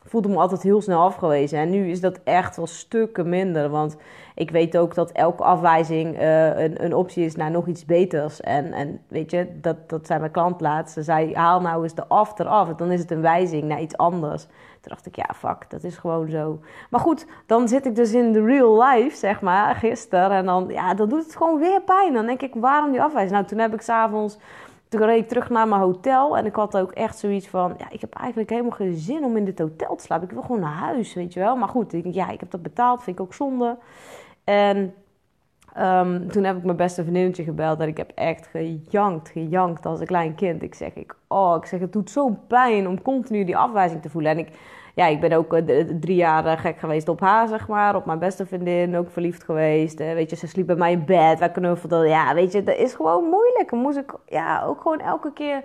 voelde 0.06 0.30
me 0.30 0.36
altijd 0.36 0.62
heel 0.62 0.82
snel 0.82 1.02
afgewezen. 1.02 1.60
En 1.60 1.70
nu 1.70 1.90
is 1.90 2.02
dat 2.02 2.20
echt 2.24 2.56
wel 2.56 2.68
stukken 2.68 3.30
minder. 3.30 3.70
Want 3.70 3.98
ik 4.36 4.52
weet 4.52 4.78
ook 4.78 4.96
dat 4.96 5.12
elke 5.12 5.44
afwijzing 5.44 6.22
uh, 6.22 6.60
een, 6.60 6.84
een, 6.84 6.96
optie 6.96 7.26
is 7.26 7.36
naar 7.36 7.52
nog 7.52 7.68
iets 7.68 7.86
beters. 7.86 8.42
En, 8.42 8.74
en 8.74 9.02
weet 9.08 9.32
je, 9.32 9.48
dat, 9.62 9.90
dat 9.90 10.06
zei 10.06 10.20
mijn 10.20 10.32
klant 10.32 10.62
laatst. 10.62 10.94
Ze 10.94 11.04
zei, 11.04 11.36
haal 11.36 11.62
nou 11.62 11.84
eens 11.84 11.96
de 11.96 12.08
af. 12.08 12.34
Dan 12.34 12.92
is 12.92 13.00
het 13.00 13.12
een 13.12 13.22
wijzing 13.22 13.64
naar 13.64 13.82
iets 13.82 13.98
anders. 13.98 14.44
Toen 14.44 14.92
dacht 14.94 15.06
ik, 15.06 15.16
ja, 15.16 15.30
fuck, 15.36 15.70
dat 15.70 15.84
is 15.84 15.98
gewoon 15.98 16.30
zo. 16.30 16.60
Maar 16.90 17.00
goed, 17.00 17.26
dan 17.46 17.68
zit 17.68 17.86
ik 17.86 17.96
dus 17.96 18.14
in 18.14 18.32
de 18.32 18.44
real 18.44 18.84
life, 18.84 19.18
zeg 19.18 19.42
maar, 19.42 19.76
gisteren. 19.76 20.32
En 20.32 20.46
dan, 20.46 20.66
ja, 20.68 20.94
dan 20.94 21.10
doet 21.10 21.24
het 21.24 21.36
gewoon 21.36 21.60
weer 21.60 21.82
pijn. 21.82 22.14
Dan 22.14 22.26
denk 22.26 22.42
ik, 22.42 22.54
waarom 22.56 22.92
die 22.92 23.02
afwijzing? 23.02 23.34
Nou, 23.34 23.46
toen 23.46 23.60
heb 23.60 23.74
ik 23.74 23.82
s'avonds 23.82 24.38
toen 24.92 25.06
reed 25.06 25.22
ik 25.22 25.28
terug 25.28 25.50
naar 25.50 25.68
mijn 25.68 25.82
hotel 25.82 26.38
en 26.38 26.46
ik 26.46 26.56
had 26.56 26.78
ook 26.78 26.92
echt 26.92 27.18
zoiets 27.18 27.48
van... 27.48 27.74
Ja, 27.78 27.90
ik 27.90 28.02
heb 28.02 28.14
eigenlijk 28.14 28.50
helemaal 28.50 28.72
geen 28.72 28.96
zin 28.96 29.24
om 29.24 29.38
in 29.38 29.46
dit 29.46 29.60
hotel 29.60 29.96
te 29.96 30.04
slapen. 30.04 30.28
Ik 30.28 30.34
wil 30.34 30.42
gewoon 30.42 30.62
naar 30.62 30.74
huis, 30.74 31.14
weet 31.14 31.34
je 31.34 31.40
wel. 31.40 31.56
Maar 31.56 31.68
goed, 31.68 31.94
ik, 31.94 32.06
ja, 32.14 32.30
ik 32.30 32.40
heb 32.40 32.52
dat 32.52 32.62
betaald, 32.62 33.04
vind 33.04 33.20
ik 33.20 33.26
ook 33.26 33.34
zonde. 33.34 33.78
En 34.44 34.94
um, 35.78 36.32
toen 36.32 36.44
heb 36.44 36.58
ik 36.58 36.64
mijn 36.64 36.78
beste 36.78 37.02
vriendinnetje 37.02 37.44
gebeld 37.44 37.80
en 37.80 37.88
ik 37.88 37.98
heb 37.98 38.12
echt 38.16 38.48
gejankt, 38.48 39.30
gejankt 39.30 39.86
als 39.86 40.00
een 40.00 40.06
klein 40.06 40.36
kind. 40.36 40.64
Ik 40.64 40.76
zeg, 40.76 40.94
ik, 40.94 41.16
oh, 41.28 41.56
ik 41.58 41.66
zeg, 41.66 41.80
het 41.80 41.94
doet 41.94 42.10
zo'n 42.10 42.48
pijn 42.48 42.88
om 42.88 43.02
continu 43.02 43.44
die 43.44 43.58
afwijzing 43.58 44.02
te 44.02 44.10
voelen. 44.10 44.32
En 44.32 44.38
ik 44.38 44.50
ja, 44.96 45.06
ik 45.08 45.20
ben 45.20 45.32
ook 45.32 45.54
uh, 45.54 45.80
drie 46.00 46.16
jaar 46.16 46.46
uh, 46.46 46.60
gek 46.60 46.80
geweest 46.80 47.10
op 47.10 47.20
haar, 47.20 47.48
zeg 47.48 47.68
maar. 47.68 47.96
Op 47.96 48.06
mijn 48.06 48.20
beste 48.20 48.46
vriendin, 48.46 48.98
ook 48.98 49.12
verliefd 49.12 49.44
geweest. 49.44 50.00
Uh, 50.00 50.14
weet 50.14 50.30
je, 50.30 50.36
ze 50.36 50.48
sliep 50.48 50.68
bij 50.68 50.76
mij 50.76 50.92
in 50.92 51.06
bed, 51.06 51.40
wij 51.40 51.52
knuffelden. 51.52 52.08
Ja, 52.08 52.34
weet 52.34 52.52
je, 52.52 52.64
dat 52.64 52.78
is 52.78 52.94
gewoon 52.94 53.24
moeilijk. 53.24 53.72
Moest 53.72 53.98
ik 53.98 54.14
ja, 54.26 54.64
ook 54.64 54.82
gewoon 54.82 55.00
elke 55.00 55.34
keer 55.34 55.62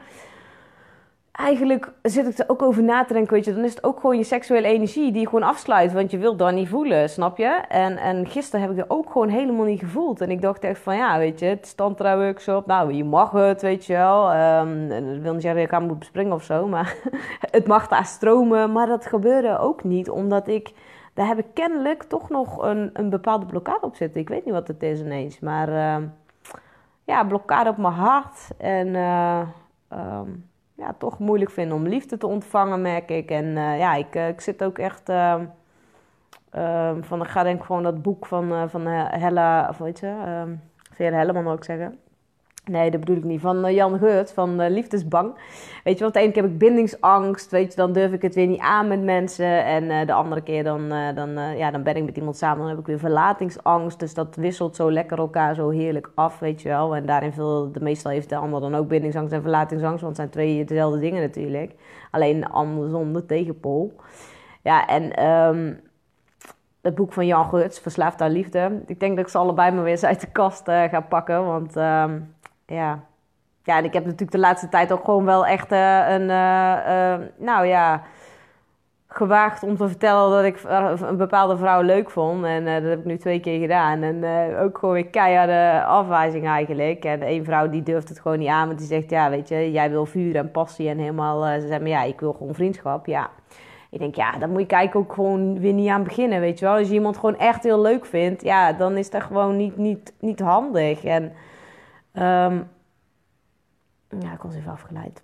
eigenlijk 1.37 1.93
zit 2.03 2.27
ik 2.27 2.39
er 2.39 2.49
ook 2.49 2.63
over 2.63 2.83
na 2.83 3.05
te 3.05 3.13
denken, 3.13 3.33
weet 3.33 3.45
je, 3.45 3.55
dan 3.55 3.65
is 3.65 3.75
het 3.75 3.85
ook 3.85 4.01
gewoon 4.01 4.17
je 4.17 4.25
seksuele 4.25 4.67
energie 4.67 5.13
die 5.13 5.21
je 5.21 5.29
gewoon 5.29 5.49
afsluit, 5.49 5.93
want 5.93 6.11
je 6.11 6.19
wilt 6.19 6.39
dat 6.39 6.53
niet 6.53 6.69
voelen, 6.69 7.11
snap 7.11 7.39
je? 7.39 7.63
En, 7.69 7.97
en 7.97 8.27
gisteren 8.27 8.61
heb 8.61 8.71
ik 8.71 8.77
dat 8.77 8.91
ook 8.91 9.11
gewoon 9.11 9.29
helemaal 9.29 9.65
niet 9.65 9.81
gevoeld. 9.81 10.21
En 10.21 10.31
ik 10.31 10.43
dacht 10.43 10.65
echt 10.65 10.81
van, 10.81 10.97
ja, 10.97 11.19
weet 11.19 11.39
je, 11.39 11.47
het 11.47 11.77
tantra 11.77 12.17
workshop, 12.17 12.67
nou, 12.67 12.93
je 12.93 13.05
mag 13.05 13.31
het, 13.31 13.63
weet 13.63 13.85
je 13.85 13.93
wel. 13.93 14.35
Um, 14.35 14.89
wil 15.23 15.33
niet 15.33 15.43
zeggen 15.43 15.55
dat 15.61 15.71
ik 15.71 15.73
aan 15.73 15.87
moet 15.87 15.99
bespringen 15.99 16.33
of 16.33 16.43
zo, 16.43 16.67
maar 16.67 16.97
het 17.57 17.67
mag 17.67 17.89
daar 17.89 18.07
stromen. 18.07 18.73
Maar 18.73 18.87
dat 18.87 19.07
gebeurde 19.07 19.59
ook 19.59 19.85
niet, 19.85 20.11
omdat 20.11 20.49
ik, 20.49 20.73
daar 21.15 21.27
heb 21.27 21.39
ik 21.39 21.47
kennelijk 21.55 22.03
toch 22.03 22.29
nog 22.29 22.63
een, 22.63 22.91
een 22.93 23.11
bepaalde 23.11 23.47
blokkade 23.47 23.87
op 23.87 23.97
zitten. 23.97 24.21
Ik 24.21 24.29
weet 24.29 24.45
niet 24.45 24.55
wat 24.55 24.69
het 24.69 24.83
is 24.83 25.01
ineens, 25.01 25.41
maar 25.41 25.69
uh, 25.69 26.07
ja, 27.05 27.25
blokkade 27.25 27.71
op 27.71 27.77
mijn 27.77 27.95
hart 27.95 28.51
en... 28.59 28.87
Uh, 28.87 29.41
um, 29.93 30.55
ja, 30.77 30.95
toch 30.99 31.19
moeilijk 31.19 31.51
vinden 31.51 31.77
om 31.77 31.87
liefde 31.87 32.17
te 32.17 32.27
ontvangen, 32.27 32.81
merk 32.81 33.11
ik. 33.11 33.31
En 33.31 33.45
uh, 33.45 33.79
ja, 33.79 33.95
ik, 33.95 34.15
uh, 34.15 34.29
ik 34.29 34.41
zit 34.41 34.65
ook 34.65 34.79
echt. 34.79 35.09
Uh, 35.09 35.41
van, 37.01 37.23
ik 37.23 37.29
ga 37.29 37.43
denk 37.43 37.59
ik 37.59 37.65
gewoon 37.65 37.83
dat 37.83 38.03
boek 38.03 38.27
van, 38.27 38.71
van 38.71 38.87
Hella, 38.87 39.69
of 39.69 39.79
weet 39.79 39.99
je, 39.99 40.45
Vera 40.93 41.17
Helleman 41.17 41.45
wil 41.45 41.53
ik 41.53 41.65
zeggen. 41.65 41.99
Nee, 42.71 42.91
dat 42.91 43.01
bedoel 43.01 43.17
ik 43.17 43.25
niet. 43.25 43.41
Van 43.41 43.75
Jan 43.75 43.99
Geurt, 43.99 44.33
van 44.33 44.69
Liefdesbang. 44.69 45.35
Weet 45.85 45.97
je, 45.97 46.03
want 46.03 46.15
de 46.15 46.21
ene 46.21 46.33
keer 46.33 46.43
heb 46.43 46.53
ik 46.53 46.59
bindingsangst. 46.59 47.51
Weet 47.51 47.71
je, 47.71 47.77
dan 47.77 47.93
durf 47.93 48.13
ik 48.13 48.23
het 48.23 48.35
weer 48.35 48.47
niet 48.47 48.61
aan 48.61 48.89
met 48.89 49.03
mensen. 49.03 49.65
En 49.65 50.07
de 50.07 50.13
andere 50.13 50.41
keer 50.41 50.65
dan, 50.65 50.89
dan, 51.15 51.57
ja, 51.57 51.71
dan 51.71 51.83
ben 51.83 51.97
ik 51.97 52.05
met 52.05 52.17
iemand 52.17 52.37
samen. 52.37 52.59
Dan 52.59 52.69
heb 52.69 52.79
ik 52.79 52.87
weer 52.87 52.99
verlatingsangst. 52.99 53.99
Dus 53.99 54.15
dat 54.15 54.37
wisselt 54.37 54.77
zo 54.77 54.93
lekker 54.93 55.19
elkaar 55.19 55.55
zo 55.55 55.71
heerlijk 55.71 56.11
af, 56.15 56.39
weet 56.39 56.63
je 56.63 56.69
wel. 56.69 56.97
En 56.97 57.07
daarin 57.07 57.33
veel, 57.33 57.73
de 57.73 57.81
meestal 57.81 58.11
heeft 58.11 58.29
de 58.29 58.37
ander 58.37 58.61
dan 58.61 58.75
ook 58.75 58.89
bindingsangst 58.89 59.33
en 59.33 59.43
verlatingsangst. 59.43 60.03
Want 60.03 60.17
het 60.17 60.31
zijn 60.33 60.47
twee 60.47 60.65
dezelfde 60.65 61.01
dingen 61.01 61.23
natuurlijk. 61.23 61.75
Alleen 62.11 62.49
andersom, 62.49 63.13
de 63.13 63.27
tegenpool. 63.27 63.93
Ja, 64.63 64.87
en... 64.87 65.27
Um, 65.27 65.85
het 66.83 66.95
boek 66.95 67.13
van 67.13 67.27
Jan 67.27 67.49
Geurts, 67.49 67.79
Verslaafd 67.79 68.21
aan 68.21 68.31
Liefde. 68.31 68.83
Ik 68.87 69.01
denk 69.01 69.17
dat 69.17 69.25
ik 69.25 69.31
ze 69.31 69.39
allebei 69.39 69.73
maar 69.73 69.83
weer 69.83 69.93
eens 69.93 70.05
uit 70.05 70.21
de 70.21 70.31
kast 70.33 70.63
ga 70.65 71.01
pakken. 71.01 71.47
Want 71.47 71.77
um, 71.77 72.35
ja. 72.67 73.01
Ja, 73.63 73.79
en 73.79 73.85
ik 73.85 73.93
heb 73.93 74.05
natuurlijk 74.05 74.33
de 74.33 74.39
laatste 74.39 74.69
tijd 74.69 74.93
ook 74.93 75.05
gewoon 75.05 75.25
wel 75.25 75.47
echt 75.47 75.73
uh, 75.73 76.09
een, 76.09 76.23
uh, 76.23 77.27
nou 77.37 77.67
ja, 77.67 78.03
gewaagd 79.09 79.63
om 79.63 79.77
te 79.77 79.89
vertellen 79.89 80.31
dat 80.31 80.45
ik 80.45 80.63
een 81.01 81.17
bepaalde 81.17 81.57
vrouw 81.57 81.83
leuk 81.83 82.11
vond. 82.11 82.45
En 82.45 82.65
dat 82.65 82.83
heb 82.83 82.99
ik 82.99 83.05
nu 83.05 83.17
twee 83.17 83.41
keer 83.41 83.61
gedaan. 83.61 84.03
En 84.03 84.25
ook 84.59 84.79
gewoon 84.79 84.95
weer 84.95 85.07
keiharde 85.07 85.85
afwijzing 85.85 86.47
eigenlijk. 86.47 87.05
En 87.05 87.23
één 87.23 87.45
vrouw 87.45 87.69
die 87.69 87.83
durft 87.83 88.09
het 88.09 88.21
gewoon 88.21 88.39
niet 88.39 88.49
aan, 88.49 88.67
want 88.67 88.79
die 88.79 88.87
zegt, 88.87 89.11
ja, 89.11 89.31
weet 89.31 89.49
je, 89.49 89.71
jij 89.73 89.91
wil 89.91 90.07
vuur 90.07 90.37
en 90.37 90.51
passie 90.51 90.89
en 90.89 90.99
helemaal... 90.99 91.61
ze 91.61 91.67
zei, 91.67 91.81
maar 91.81 91.89
ja, 91.89 92.03
ik 92.03 92.21
wil 92.21 92.33
gewoon 92.33 92.55
vriendschap, 92.55 93.07
ja. 93.07 93.31
Ik 93.91 93.99
denk, 93.99 94.15
ja, 94.15 94.39
dan 94.39 94.51
moet 94.51 94.61
je 94.61 94.67
kijken 94.67 95.01
ook 95.01 95.13
gewoon 95.13 95.61
weer 95.61 95.73
niet 95.73 95.89
aan 95.89 96.03
beginnen, 96.03 96.41
weet 96.41 96.59
je 96.59 96.65
wel. 96.65 96.77
Als 96.77 96.89
je 96.89 96.95
iemand 96.95 97.17
gewoon 97.17 97.39
echt 97.39 97.63
heel 97.63 97.81
leuk 97.81 98.07
vindt, 98.07 98.43
ja, 98.43 98.73
dan 98.73 98.97
is 98.97 99.11
dat 99.11 99.23
gewoon 99.23 99.57
niet, 99.57 99.77
niet, 99.77 100.13
niet 100.21 100.41
handig. 100.41 101.05
En 101.05 101.33
Um, 102.19 102.69
ja, 104.09 104.33
ik 104.33 104.43
was 104.43 104.55
even 104.55 104.73
afgeleid. 104.73 105.23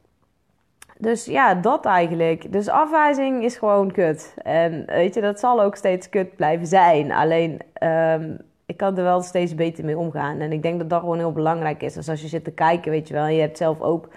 Dus 0.98 1.24
ja, 1.24 1.54
dat 1.54 1.86
eigenlijk. 1.86 2.52
Dus 2.52 2.68
afwijzing 2.68 3.44
is 3.44 3.56
gewoon 3.56 3.92
kut. 3.92 4.34
En 4.42 4.84
weet 4.86 5.14
je, 5.14 5.20
dat 5.20 5.40
zal 5.40 5.62
ook 5.62 5.76
steeds 5.76 6.08
kut 6.08 6.36
blijven 6.36 6.66
zijn. 6.66 7.12
Alleen, 7.12 7.60
um, 7.82 8.38
ik 8.66 8.76
kan 8.76 8.96
er 8.96 9.02
wel 9.02 9.22
steeds 9.22 9.54
beter 9.54 9.84
mee 9.84 9.98
omgaan. 9.98 10.40
En 10.40 10.52
ik 10.52 10.62
denk 10.62 10.78
dat 10.78 10.90
dat 10.90 11.00
gewoon 11.00 11.18
heel 11.18 11.32
belangrijk 11.32 11.82
is. 11.82 11.94
Dus 11.94 12.08
als 12.08 12.20
je 12.22 12.28
zit 12.28 12.44
te 12.44 12.50
kijken, 12.50 12.90
weet 12.90 13.08
je 13.08 13.14
wel, 13.14 13.24
en 13.24 13.34
je 13.34 13.40
hebt 13.40 13.56
zelf 13.56 13.80
ook 13.80 14.08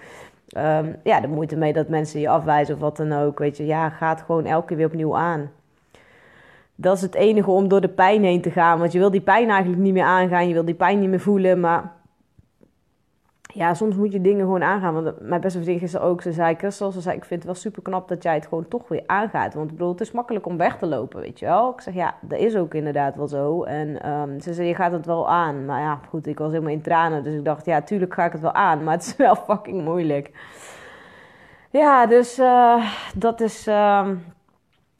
um, 0.56 0.96
ja, 1.02 1.20
de 1.20 1.28
moeite 1.28 1.56
mee 1.56 1.72
dat 1.72 1.88
mensen 1.88 2.20
je 2.20 2.28
afwijzen 2.28 2.74
of 2.74 2.80
wat 2.80 2.96
dan 2.96 3.12
ook. 3.12 3.38
Weet 3.38 3.56
je, 3.56 3.66
ja, 3.66 3.88
gaat 3.88 4.22
gewoon 4.22 4.44
elke 4.44 4.66
keer 4.66 4.76
weer 4.76 4.86
opnieuw 4.86 5.16
aan. 5.16 5.50
Dat 6.74 6.96
is 6.96 7.02
het 7.02 7.14
enige 7.14 7.50
om 7.50 7.68
door 7.68 7.80
de 7.80 7.88
pijn 7.88 8.24
heen 8.24 8.40
te 8.40 8.50
gaan. 8.50 8.78
Want 8.78 8.92
je 8.92 8.98
wil 8.98 9.10
die 9.10 9.20
pijn 9.20 9.48
eigenlijk 9.48 9.82
niet 9.82 9.92
meer 9.92 10.04
aangaan. 10.04 10.48
Je 10.48 10.54
wil 10.54 10.64
die 10.64 10.74
pijn 10.74 11.00
niet 11.00 11.08
meer 11.08 11.20
voelen. 11.20 11.60
Maar 11.60 11.92
ja, 13.56 13.74
soms 13.74 13.96
moet 13.96 14.12
je 14.12 14.20
dingen 14.20 14.44
gewoon 14.44 14.62
aangaan. 14.62 14.94
Want 14.94 15.20
mijn 15.20 15.40
beste 15.40 15.58
vriendin 15.58 15.80
gisteren 15.80 16.06
ook, 16.06 16.22
ze 16.22 16.32
zei, 16.32 16.54
Christel, 16.54 16.90
ze 16.90 17.00
zei, 17.00 17.16
ik 17.16 17.24
vind 17.24 17.42
het 17.42 17.52
wel 17.52 17.60
super 17.60 17.82
knap 17.82 18.08
dat 18.08 18.22
jij 18.22 18.34
het 18.34 18.46
gewoon 18.46 18.68
toch 18.68 18.88
weer 18.88 19.02
aangaat. 19.06 19.54
Want 19.54 19.70
ik 19.70 19.76
bedoel, 19.76 19.92
het 19.92 20.00
is 20.00 20.12
makkelijk 20.12 20.46
om 20.46 20.56
weg 20.56 20.78
te 20.78 20.86
lopen, 20.86 21.20
weet 21.20 21.38
je 21.38 21.46
wel. 21.46 21.70
Ik 21.70 21.80
zeg, 21.80 21.94
ja, 21.94 22.14
dat 22.20 22.38
is 22.38 22.56
ook 22.56 22.74
inderdaad 22.74 23.16
wel 23.16 23.28
zo. 23.28 23.62
En 23.62 24.10
um, 24.10 24.40
ze 24.40 24.54
zei, 24.54 24.68
je 24.68 24.74
gaat 24.74 24.92
het 24.92 25.06
wel 25.06 25.28
aan. 25.28 25.64
Maar 25.64 25.80
ja, 25.80 26.00
goed, 26.08 26.26
ik 26.26 26.38
was 26.38 26.50
helemaal 26.50 26.72
in 26.72 26.82
tranen. 26.82 27.24
Dus 27.24 27.34
ik 27.34 27.44
dacht, 27.44 27.66
ja, 27.66 27.82
tuurlijk 27.82 28.14
ga 28.14 28.24
ik 28.24 28.32
het 28.32 28.40
wel 28.40 28.52
aan. 28.52 28.84
Maar 28.84 28.94
het 28.94 29.06
is 29.06 29.16
wel 29.26 29.36
fucking 29.36 29.84
moeilijk. 29.84 30.30
Ja, 31.70 32.06
dus 32.06 32.38
uh, 32.38 32.90
dat 33.14 33.40
is 33.40 33.66
um, 33.66 34.24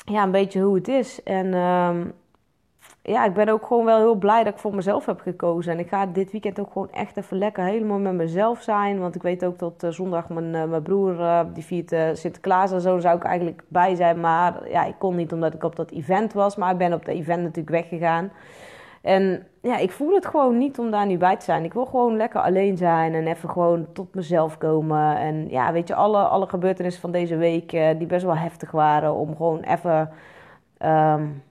ja, 0.05 0.23
een 0.23 0.31
beetje 0.31 0.61
hoe 0.61 0.75
het 0.75 0.88
is. 0.88 1.23
En... 1.23 1.55
Um, 1.55 2.12
ja, 3.07 3.25
ik 3.25 3.35
ben 3.35 3.49
ook 3.49 3.66
gewoon 3.66 3.85
wel 3.85 3.99
heel 3.99 4.14
blij 4.14 4.45
dat 4.45 4.53
ik 4.53 4.59
voor 4.59 4.75
mezelf 4.75 5.07
heb 5.07 5.21
gekozen. 5.21 5.73
En 5.73 5.79
ik 5.79 5.88
ga 5.88 6.07
dit 6.07 6.31
weekend 6.31 6.61
ook 6.61 6.73
gewoon 6.73 6.90
echt 6.92 7.16
even 7.16 7.38
lekker 7.38 7.64
helemaal 7.64 7.99
met 7.99 8.12
mezelf 8.12 8.62
zijn. 8.62 8.99
Want 8.99 9.14
ik 9.14 9.23
weet 9.23 9.45
ook 9.45 9.59
dat 9.59 9.83
uh, 9.85 9.90
zondag 9.90 10.29
mijn, 10.29 10.55
uh, 10.55 10.64
mijn 10.64 10.83
broer, 10.83 11.21
uh, 11.21 11.40
die 11.53 11.64
viert 11.64 11.95
Sinterklaas 12.12 12.73
en 12.73 12.81
zo, 12.81 12.99
zou 12.99 13.16
ik 13.16 13.25
eigenlijk 13.25 13.62
bij 13.69 13.95
zijn. 13.95 14.21
Maar 14.21 14.69
ja, 14.71 14.85
ik 14.85 14.95
kon 14.99 15.16
niet 15.16 15.33
omdat 15.33 15.55
ik 15.55 15.64
op 15.64 15.77
dat 15.77 15.90
event 15.90 16.33
was. 16.33 16.57
Maar 16.57 16.71
ik 16.73 16.79
ben 16.79 16.92
op 16.92 17.05
dat 17.05 17.14
event 17.14 17.42
natuurlijk 17.42 17.88
weggegaan. 17.88 18.33
En 19.03 19.47
ja, 19.62 19.77
ik 19.77 19.90
voel 19.90 20.14
het 20.14 20.27
gewoon 20.27 20.59
niet 20.59 20.79
om 20.79 20.90
daar 20.90 21.07
nu 21.07 21.16
bij 21.19 21.37
te 21.37 21.45
zijn. 21.45 21.64
Ik 21.64 21.73
wil 21.73 21.87
gewoon 21.87 22.16
lekker 22.16 22.40
alleen 22.40 22.77
zijn 22.77 23.14
en 23.14 23.27
even 23.27 23.51
gewoon 23.51 23.87
tot 23.92 24.14
mezelf 24.14 24.59
komen. 24.59 25.16
En 25.16 25.49
ja, 25.49 25.73
weet 25.73 25.88
je, 25.88 25.95
alle, 25.95 26.19
alle 26.19 26.47
gebeurtenissen 26.47 27.01
van 27.01 27.11
deze 27.11 27.37
week, 27.37 27.71
die 27.71 28.07
best 28.07 28.25
wel 28.25 28.37
heftig 28.37 28.71
waren, 28.71 29.14
om 29.14 29.37
gewoon 29.37 29.61
even... 29.61 30.11
Um, 30.85 31.45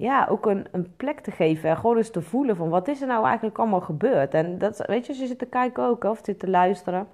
ja, 0.00 0.26
ook 0.30 0.46
een, 0.46 0.66
een 0.70 0.92
plek 0.96 1.20
te 1.20 1.30
geven. 1.30 1.70
En 1.70 1.76
gewoon 1.76 1.96
eens 1.96 2.10
te 2.10 2.22
voelen 2.22 2.56
van 2.56 2.68
wat 2.68 2.88
is 2.88 3.00
er 3.00 3.06
nou 3.06 3.24
eigenlijk 3.24 3.58
allemaal 3.58 3.80
gebeurd. 3.80 4.34
En 4.34 4.58
dat, 4.58 4.86
weet 4.86 5.02
je, 5.06 5.08
als 5.08 5.20
je 5.20 5.26
zit 5.26 5.38
te 5.38 5.46
kijken 5.46 5.84
ook 5.84 6.04
of 6.04 6.20
zit 6.22 6.38
te 6.38 6.50
luisteren. 6.50 7.06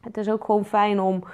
Het 0.00 0.16
is 0.16 0.30
ook 0.30 0.44
gewoon 0.44 0.64
fijn 0.64 1.00
om 1.00 1.24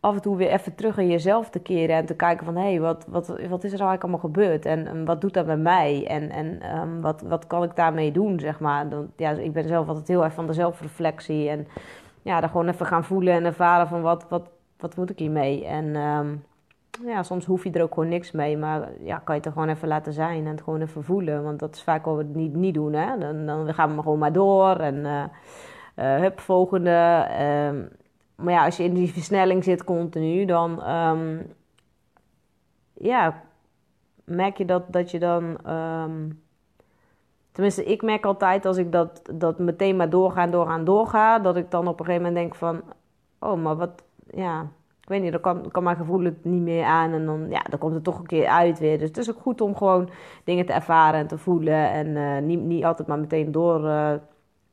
af 0.00 0.14
en 0.14 0.22
toe 0.22 0.36
weer 0.36 0.50
even 0.50 0.74
terug 0.74 0.98
in 0.98 1.06
jezelf 1.06 1.50
te 1.50 1.58
keren. 1.58 1.96
En 1.96 2.06
te 2.06 2.14
kijken 2.14 2.44
van 2.44 2.56
hé, 2.56 2.68
hey, 2.68 2.80
wat, 2.80 3.06
wat, 3.08 3.26
wat 3.26 3.64
is 3.64 3.72
er 3.72 3.78
nou 3.78 3.90
eigenlijk 3.90 4.02
allemaal 4.02 4.18
gebeurd? 4.18 4.66
En, 4.66 5.04
wat 5.04 5.20
doet 5.20 5.34
dat 5.34 5.46
met 5.46 5.60
mij? 5.60 6.06
En, 6.06 6.30
en 6.30 6.76
um, 6.80 7.00
wat, 7.00 7.22
wat 7.22 7.46
kan 7.46 7.62
ik 7.62 7.76
daarmee 7.76 8.12
doen, 8.12 8.40
zeg 8.40 8.60
maar. 8.60 8.88
Dan, 8.88 9.10
ja, 9.16 9.30
ik 9.30 9.52
ben 9.52 9.68
zelf 9.68 9.88
altijd 9.88 10.08
heel 10.08 10.24
erg 10.24 10.34
van 10.34 10.46
de 10.46 10.52
zelfreflectie. 10.52 11.48
En 11.48 11.66
ja, 12.22 12.40
dan 12.40 12.50
gewoon 12.50 12.68
even 12.68 12.86
gaan 12.86 13.04
voelen 13.04 13.34
en 13.34 13.44
ervaren 13.44 13.88
van 13.88 14.02
wat, 14.02 14.26
wat, 14.28 14.48
wat 14.78 14.96
moet 14.96 15.10
ik 15.10 15.18
hiermee? 15.18 15.66
En... 15.66 15.96
Um, 15.96 16.42
ja, 17.00 17.22
soms 17.22 17.44
hoef 17.44 17.64
je 17.64 17.70
er 17.70 17.82
ook 17.82 17.94
gewoon 17.94 18.08
niks 18.08 18.32
mee. 18.32 18.56
Maar 18.56 18.88
ja, 19.00 19.18
kan 19.18 19.34
je 19.34 19.40
het 19.40 19.46
er 19.46 19.52
gewoon 19.52 19.68
even 19.68 19.88
laten 19.88 20.12
zijn 20.12 20.44
en 20.44 20.50
het 20.50 20.62
gewoon 20.62 20.80
even 20.80 21.04
voelen. 21.04 21.42
Want 21.42 21.58
dat 21.58 21.74
is 21.74 21.82
vaak 21.82 22.04
wat 22.04 22.16
we 22.16 22.24
niet, 22.24 22.54
niet 22.54 22.74
doen. 22.74 22.92
Hè? 22.92 23.18
Dan, 23.18 23.46
dan 23.46 23.74
gaan 23.74 23.96
we 23.96 24.02
gewoon 24.02 24.18
maar 24.18 24.32
door. 24.32 24.76
En 24.76 24.96
uh, 24.96 25.24
hup, 25.94 26.40
volgende. 26.40 27.26
Uh, 27.30 27.88
maar 28.34 28.52
ja, 28.52 28.64
als 28.64 28.76
je 28.76 28.84
in 28.84 28.94
die 28.94 29.12
versnelling 29.12 29.64
zit 29.64 29.84
continu, 29.84 30.44
dan... 30.44 30.90
Um, 30.90 31.52
ja, 32.92 33.42
merk 34.24 34.56
je 34.56 34.64
dat, 34.64 34.92
dat 34.92 35.10
je 35.10 35.18
dan... 35.18 35.72
Um, 35.72 36.42
tenminste, 37.52 37.84
ik 37.84 38.02
merk 38.02 38.24
altijd 38.24 38.66
als 38.66 38.76
ik 38.76 38.92
dat, 38.92 39.22
dat 39.34 39.58
meteen 39.58 39.96
maar 39.96 40.10
doorgaan, 40.10 40.50
doorgaan, 40.50 40.84
doorga... 40.84 41.38
dat 41.38 41.56
ik 41.56 41.70
dan 41.70 41.88
op 41.88 41.98
een 42.00 42.04
gegeven 42.04 42.26
moment 42.26 42.42
denk 42.42 42.54
van... 42.54 42.82
Oh, 43.38 43.62
maar 43.62 43.76
wat... 43.76 44.04
Ja, 44.30 44.66
ik 45.02 45.08
weet 45.08 45.22
niet, 45.22 45.42
dan 45.42 45.70
kan, 45.70 45.82
mijn 45.82 45.96
gevoel 45.96 46.24
het 46.24 46.44
niet 46.44 46.62
meer 46.62 46.84
aan. 46.84 47.12
En 47.12 47.26
dan, 47.26 47.46
ja, 47.50 47.62
dan 47.70 47.78
komt 47.78 47.94
het 47.94 48.04
toch 48.04 48.18
een 48.18 48.26
keer 48.26 48.46
uit 48.46 48.78
weer. 48.78 48.98
Dus 48.98 49.08
het 49.08 49.16
is 49.16 49.30
ook 49.30 49.40
goed 49.40 49.60
om 49.60 49.76
gewoon 49.76 50.08
dingen 50.44 50.66
te 50.66 50.72
ervaren 50.72 51.20
en 51.20 51.26
te 51.26 51.38
voelen. 51.38 51.90
En 51.90 52.06
uh, 52.06 52.38
niet, 52.38 52.60
niet 52.60 52.84
altijd 52.84 53.08
maar 53.08 53.18
meteen 53.18 53.52
door 53.52 53.84
uh, 53.84 54.12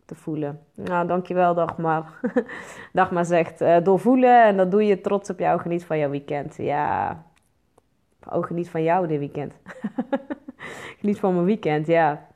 te 0.05 0.15
voelen. 0.15 0.59
Nou, 0.73 1.07
dankjewel 1.07 1.53
Dagmar. 1.53 2.05
Dagmar 2.93 3.25
zegt, 3.25 3.61
uh, 3.61 3.77
doorvoelen 3.83 4.43
en 4.45 4.57
dat 4.57 4.71
doe 4.71 4.85
je 4.85 5.01
trots 5.01 5.29
op 5.29 5.39
jou. 5.39 5.59
Geniet 5.59 5.85
van 5.85 5.97
jouw 5.97 6.09
weekend. 6.09 6.55
Ja, 6.55 7.23
oh, 8.29 8.43
geniet 8.43 8.69
van 8.69 8.83
jou 8.83 9.07
dit 9.07 9.19
weekend. 9.19 9.53
geniet 10.99 11.19
van 11.19 11.33
mijn 11.33 11.45
weekend, 11.45 11.87
ja. 11.87 12.27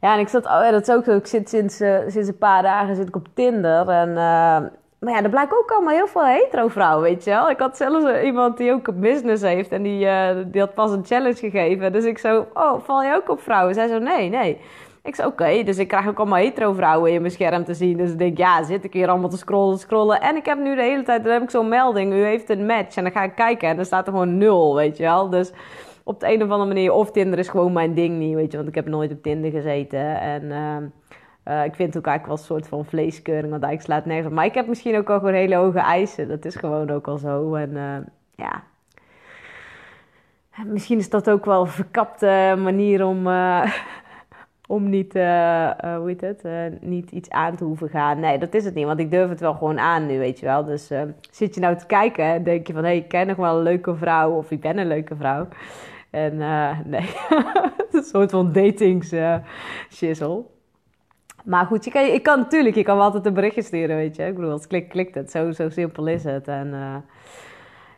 Ja, 0.00 0.14
en 0.14 0.20
ik 0.20 0.28
zat, 0.28 0.44
oh 0.44 0.60
ja, 0.62 0.70
dat 0.70 0.88
is 0.88 0.94
ook 0.94 1.04
zo. 1.04 1.16
Ik 1.16 1.26
zit 1.26 1.48
sinds, 1.48 1.76
sinds 2.06 2.28
een 2.28 2.38
paar 2.38 2.62
dagen 2.62 2.96
zit 2.96 3.08
ik 3.08 3.16
op 3.16 3.28
Tinder. 3.34 3.88
En 3.88 4.16
maar 5.02 5.12
ja, 5.12 5.22
er 5.22 5.30
blijken 5.30 5.58
ook 5.58 5.70
allemaal 5.70 5.94
heel 5.94 6.06
veel 6.06 6.26
hetero 6.26 6.68
vrouwen, 6.68 7.02
weet 7.02 7.24
je 7.24 7.30
wel. 7.30 7.50
Ik 7.50 7.58
had 7.58 7.76
zelfs 7.76 8.22
iemand 8.22 8.56
die 8.56 8.72
ook 8.72 8.86
een 8.86 9.00
business 9.00 9.42
heeft 9.42 9.70
en 9.70 9.82
die, 9.82 10.04
uh, 10.04 10.28
die 10.46 10.60
had 10.60 10.74
pas 10.74 10.90
een 10.90 11.04
challenge 11.04 11.36
gegeven. 11.36 11.92
Dus 11.92 12.04
ik 12.04 12.18
zo, 12.18 12.46
oh, 12.54 12.80
val 12.80 13.02
je 13.02 13.14
ook 13.14 13.28
op 13.28 13.40
vrouwen? 13.40 13.74
Zij 13.74 13.88
zo, 13.88 13.98
nee, 13.98 14.28
nee. 14.28 14.60
Ik 15.02 15.14
zei, 15.14 15.28
oké, 15.28 15.62
dus 15.62 15.78
ik 15.78 15.88
krijg 15.88 16.08
ook 16.08 16.18
allemaal 16.18 16.38
hetero 16.38 16.72
vrouwen 16.72 17.12
in 17.12 17.20
mijn 17.20 17.32
scherm 17.32 17.64
te 17.64 17.74
zien. 17.74 17.96
Dus 17.96 18.10
ik 18.10 18.18
denk, 18.18 18.38
ja, 18.38 18.64
zit 18.64 18.84
ik 18.84 18.92
hier 18.92 19.08
allemaal 19.08 19.28
te 19.28 19.36
scrollen, 19.36 19.78
scrollen. 19.78 20.20
En 20.20 20.36
ik 20.36 20.46
heb 20.46 20.58
nu 20.58 20.74
de 20.74 20.82
hele 20.82 21.02
tijd, 21.02 21.24
dan 21.24 21.32
heb 21.32 21.42
ik 21.42 21.50
zo'n 21.50 21.68
melding, 21.68 22.12
u 22.12 22.24
heeft 22.24 22.50
een 22.50 22.66
match. 22.66 22.96
En 22.96 23.02
dan 23.02 23.12
ga 23.12 23.22
ik 23.22 23.34
kijken 23.34 23.68
en 23.68 23.76
dan 23.76 23.84
staat 23.84 24.06
er 24.06 24.12
gewoon 24.12 24.38
nul, 24.38 24.74
weet 24.74 24.96
je 24.96 25.02
wel. 25.02 25.30
Dus 25.30 25.52
op 26.04 26.20
de 26.20 26.32
een 26.32 26.42
of 26.42 26.50
andere 26.50 26.68
manier, 26.68 26.92
of 26.92 27.10
Tinder 27.10 27.38
is 27.38 27.48
gewoon 27.48 27.72
mijn 27.72 27.94
ding 27.94 28.18
niet, 28.18 28.34
weet 28.34 28.50
je. 28.50 28.56
Want 28.56 28.68
ik 28.68 28.74
heb 28.74 28.86
nooit 28.86 29.12
op 29.12 29.22
Tinder 29.22 29.50
gezeten 29.50 30.20
en... 30.20 30.42
Uh, 30.42 30.76
uh, 31.48 31.64
ik 31.64 31.74
vind 31.74 31.94
het 31.94 31.98
ook 31.98 32.06
eigenlijk 32.06 32.26
wel 32.26 32.36
een 32.36 32.60
soort 32.60 32.68
van 32.68 32.84
vleeskeuring, 32.84 33.50
want 33.50 33.62
eigenlijk 33.62 33.82
slaat 33.82 34.04
nergens 34.04 34.26
op. 34.28 34.32
Maar 34.32 34.44
ik 34.44 34.54
heb 34.54 34.66
misschien 34.66 34.96
ook 34.96 35.10
al 35.10 35.18
gewoon 35.18 35.34
hele 35.34 35.54
hoge 35.54 35.78
eisen. 35.78 36.28
Dat 36.28 36.44
is 36.44 36.56
gewoon 36.56 36.90
ook 36.90 37.08
al 37.08 37.18
zo. 37.18 37.54
En 37.54 37.70
uh, 37.70 37.96
ja, 38.34 38.62
misschien 40.64 40.98
is 40.98 41.10
dat 41.10 41.30
ook 41.30 41.44
wel 41.44 41.60
een 41.60 41.66
verkapte 41.66 42.54
manier 42.58 43.06
om, 43.06 43.26
om 44.76 44.88
niet, 44.88 45.12
hoe 45.12 46.02
heet 46.06 46.20
het, 46.20 46.42
niet 46.80 47.10
iets 47.10 47.30
aan 47.30 47.56
te 47.56 47.64
hoeven 47.64 47.88
gaan. 47.88 48.20
Nee, 48.20 48.38
dat 48.38 48.54
is 48.54 48.64
het 48.64 48.74
niet, 48.74 48.86
want 48.86 49.00
ik 49.00 49.10
durf 49.10 49.28
het 49.28 49.40
wel 49.40 49.54
gewoon 49.54 49.78
aan 49.78 50.06
nu, 50.06 50.18
weet 50.18 50.38
je 50.38 50.46
wel. 50.46 50.64
Dus 50.64 50.90
zit 51.30 51.54
je 51.54 51.60
nou 51.60 51.76
te 51.76 51.86
kijken 51.86 52.24
en 52.24 52.42
denk 52.42 52.66
je 52.66 52.72
van, 52.72 52.82
hé, 52.82 52.88
hey, 52.88 52.98
ik 52.98 53.08
ken 53.08 53.26
nog 53.26 53.36
wel 53.36 53.56
een 53.56 53.62
leuke 53.62 53.94
vrouw 53.94 54.30
of 54.30 54.50
ik 54.50 54.60
ben 54.60 54.78
een 54.78 54.88
leuke 54.88 55.16
vrouw. 55.16 55.48
En 56.10 56.36
nee, 56.94 57.10
een 57.92 58.02
soort 58.02 58.30
van 58.30 58.52
datings. 58.52 59.14
Maar 61.44 61.66
goed, 61.66 61.84
je 61.84 61.90
kan, 61.90 62.04
ik 62.04 62.22
kan 62.22 62.38
natuurlijk, 62.38 62.74
je 62.74 62.82
kan 62.82 62.96
wel 62.96 63.04
altijd 63.04 63.26
een 63.26 63.34
berichtje 63.34 63.62
sturen, 63.62 63.96
weet 63.96 64.16
je. 64.16 64.26
Ik 64.26 64.34
bedoel, 64.34 64.50
als 64.50 64.66
klik, 64.66 64.88
klikt 64.88 65.14
het. 65.14 65.30
Zo, 65.30 65.52
zo 65.52 65.68
simpel 65.68 66.06
is 66.06 66.24
het. 66.24 66.48
En 66.48 66.66
uh, 66.66 66.96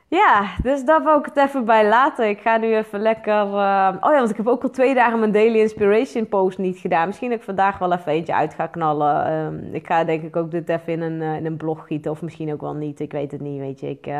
ja, 0.09 0.47
dus 0.63 0.85
daar 0.85 1.05
wil 1.05 1.19
ik 1.19 1.25
het 1.25 1.37
even 1.37 1.65
bij 1.65 1.89
laten. 1.89 2.29
Ik 2.29 2.41
ga 2.41 2.57
nu 2.57 2.75
even 2.77 3.01
lekker... 3.01 3.47
Uh, 3.47 3.97
oh 4.01 4.11
ja, 4.11 4.17
want 4.17 4.31
ik 4.31 4.37
heb 4.37 4.47
ook 4.47 4.63
al 4.63 4.71
twee 4.71 4.95
dagen 4.95 5.19
mijn 5.19 5.33
Daily 5.33 5.59
Inspiration 5.59 6.29
post 6.29 6.59
niet 6.59 6.79
gedaan. 6.79 7.07
Misschien 7.07 7.29
dat 7.29 7.39
ik 7.39 7.45
vandaag 7.45 7.79
wel 7.79 7.93
even 7.93 8.13
eentje 8.13 8.35
uit 8.35 8.55
ga 8.55 8.67
knallen. 8.67 9.33
Um, 9.33 9.69
ik 9.73 9.87
ga 9.87 10.05
denk 10.05 10.23
ik 10.23 10.37
ook 10.37 10.51
dit 10.51 10.69
even 10.69 10.93
in 10.93 11.01
een, 11.01 11.21
uh, 11.21 11.37
in 11.37 11.47
een 11.47 11.57
blog 11.57 11.87
gieten. 11.87 12.11
Of 12.11 12.23
misschien 12.23 12.53
ook 12.53 12.61
wel 12.61 12.75
niet. 12.75 13.01
Ik 13.01 13.13
weet 13.13 13.31
het 13.31 13.41
niet, 13.41 13.61
weet 13.61 13.81
je. 13.81 13.89
Ik 13.89 14.13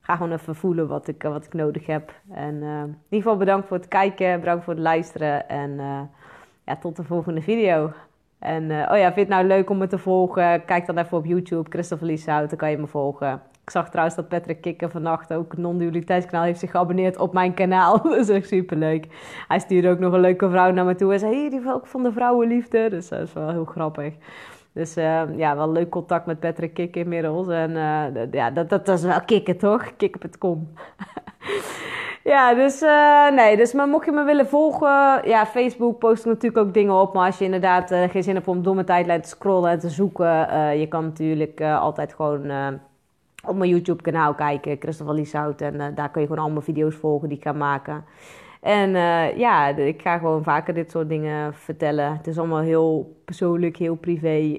ga 0.00 0.16
gewoon 0.16 0.32
even 0.32 0.54
voelen 0.54 0.88
wat 0.88 1.08
ik, 1.08 1.22
wat 1.22 1.44
ik 1.44 1.52
nodig 1.54 1.86
heb. 1.86 2.12
En 2.32 2.62
in 2.62 2.96
ieder 3.08 3.22
geval 3.22 3.36
bedankt 3.36 3.68
voor 3.68 3.76
het 3.76 3.88
kijken. 3.88 4.40
Bedankt 4.40 4.64
voor 4.64 4.74
het 4.74 4.82
luisteren. 4.82 5.48
En 5.48 5.80
ja, 6.64 6.76
tot 6.76 6.96
de 6.96 7.04
volgende 7.04 7.40
video. 7.40 7.92
En 8.38 8.62
uh, 8.62 8.88
oh 8.90 8.96
ja, 8.96 9.12
vind 9.12 9.14
je 9.14 9.20
het 9.20 9.28
nou 9.28 9.46
leuk 9.46 9.70
om 9.70 9.78
me 9.78 9.86
te 9.86 9.98
volgen? 9.98 10.64
Kijk 10.64 10.86
dan 10.86 10.98
even 10.98 11.16
op 11.16 11.24
YouTube, 11.24 11.70
Christopher 11.70 12.06
Lieshout, 12.06 12.48
dan 12.48 12.58
kan 12.58 12.70
je 12.70 12.78
me 12.78 12.86
volgen. 12.86 13.42
Ik 13.62 13.70
zag 13.70 13.90
trouwens 13.90 14.16
dat 14.16 14.28
Patrick 14.28 14.60
Kikker 14.60 14.90
vannacht 14.90 15.32
ook 15.32 15.56
non-dualiteitskanaal 15.56 16.44
heeft 16.44 16.60
zich 16.60 16.70
geabonneerd 16.70 17.18
op 17.18 17.32
mijn 17.32 17.54
kanaal. 17.54 18.02
dat 18.02 18.16
is 18.16 18.28
echt 18.28 18.48
superleuk. 18.48 19.06
Hij 19.48 19.58
stuurde 19.58 19.90
ook 19.90 19.98
nog 19.98 20.12
een 20.12 20.20
leuke 20.20 20.50
vrouw 20.50 20.70
naar 20.70 20.84
me 20.84 20.94
toe 20.94 21.12
en 21.12 21.18
zei, 21.18 21.34
hey, 21.34 21.50
die 21.50 21.72
ook 21.72 21.86
van 21.86 22.02
de 22.02 22.12
vrouwenliefde. 22.12 22.88
Dus 22.90 23.08
dat 23.08 23.20
is 23.20 23.32
wel 23.32 23.50
heel 23.50 23.64
grappig. 23.64 24.14
Dus 24.72 24.96
uh, 24.96 25.22
ja, 25.36 25.56
wel 25.56 25.72
leuk 25.72 25.88
contact 25.88 26.26
met 26.26 26.40
Patrick 26.40 26.74
Kikker 26.74 27.00
inmiddels. 27.00 27.48
En 27.48 27.72
ja, 28.30 28.50
dat, 28.50 28.68
dat, 28.68 28.86
dat 28.86 28.98
is 28.98 29.04
wel 29.04 29.20
kicken, 29.20 29.58
toch? 29.58 29.96
Kikker.com. 29.96 30.68
Ja, 32.28 32.54
dus 32.54 32.82
uh, 32.82 33.30
nee, 33.30 33.56
dus 33.56 33.72
maar 33.72 33.88
mocht 33.88 34.04
je 34.04 34.12
me 34.12 34.24
willen 34.24 34.46
volgen, 34.46 34.88
ja, 35.28 35.46
Facebook 35.46 35.98
post 35.98 36.20
ik 36.20 36.26
natuurlijk 36.26 36.66
ook 36.66 36.74
dingen 36.74 36.94
op. 37.00 37.14
Maar 37.14 37.26
als 37.26 37.38
je 37.38 37.44
inderdaad 37.44 37.92
uh, 37.92 38.02
geen 38.02 38.22
zin 38.22 38.34
hebt 38.34 38.48
om 38.48 38.74
mijn 38.74 38.86
tijdlijn 38.86 39.22
te 39.22 39.28
scrollen 39.28 39.70
en 39.70 39.78
te 39.78 39.88
zoeken, 39.88 40.48
uh, 40.50 40.80
je 40.80 40.86
kan 40.86 41.04
natuurlijk 41.04 41.60
altijd 41.60 42.14
gewoon 42.14 42.50
op 43.46 43.56
mijn 43.56 43.70
YouTube 43.70 44.02
kanaal 44.02 44.34
kijken, 44.34 44.76
Christopher 44.78 45.14
Lieshout. 45.14 45.60
En 45.60 45.94
daar 45.94 46.10
kun 46.10 46.20
je 46.20 46.26
gewoon 46.26 46.44
allemaal 46.44 46.62
video's 46.62 46.94
volgen 46.94 47.28
die 47.28 47.38
ik 47.38 47.44
ga 47.44 47.52
maken. 47.52 48.04
En 48.60 48.90
ja, 49.38 49.66
ik 49.68 50.02
ga 50.02 50.18
gewoon 50.18 50.42
vaker 50.42 50.74
dit 50.74 50.90
soort 50.90 51.08
dingen 51.08 51.54
vertellen. 51.54 52.16
Het 52.16 52.26
is 52.26 52.38
allemaal 52.38 52.60
heel 52.60 53.16
persoonlijk, 53.24 53.76
heel 53.76 53.96
privé. 53.96 54.56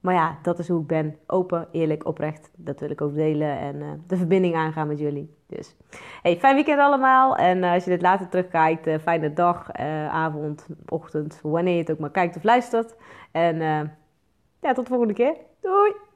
maar 0.00 0.14
ja, 0.14 0.38
dat 0.42 0.58
is 0.58 0.68
hoe 0.68 0.80
ik 0.80 0.86
ben. 0.86 1.16
Open, 1.26 1.68
eerlijk, 1.72 2.06
oprecht. 2.06 2.50
Dat 2.56 2.80
wil 2.80 2.90
ik 2.90 3.00
ook 3.00 3.14
delen 3.14 3.58
en 3.58 4.04
de 4.06 4.16
verbinding 4.16 4.54
aangaan 4.54 4.88
met 4.88 4.98
jullie. 4.98 5.38
Dus, 5.56 5.76
hey, 6.22 6.36
fijn 6.36 6.54
weekend 6.54 6.80
allemaal. 6.80 7.36
En 7.36 7.58
uh, 7.58 7.72
als 7.72 7.84
je 7.84 7.90
dit 7.90 8.02
later 8.02 8.28
terugkijkt, 8.28 8.86
uh, 8.86 8.98
fijne 8.98 9.32
dag, 9.32 9.72
avond, 10.10 10.66
ochtend, 10.88 11.40
wanneer 11.42 11.74
je 11.74 11.80
het 11.80 11.90
ook 11.90 11.98
maar 11.98 12.10
kijkt 12.10 12.36
of 12.36 12.42
luistert. 12.42 12.94
En 13.32 13.58
ja, 14.60 14.72
tot 14.72 14.84
de 14.84 14.90
volgende 14.90 15.14
keer. 15.14 15.36
Doei! 15.60 16.09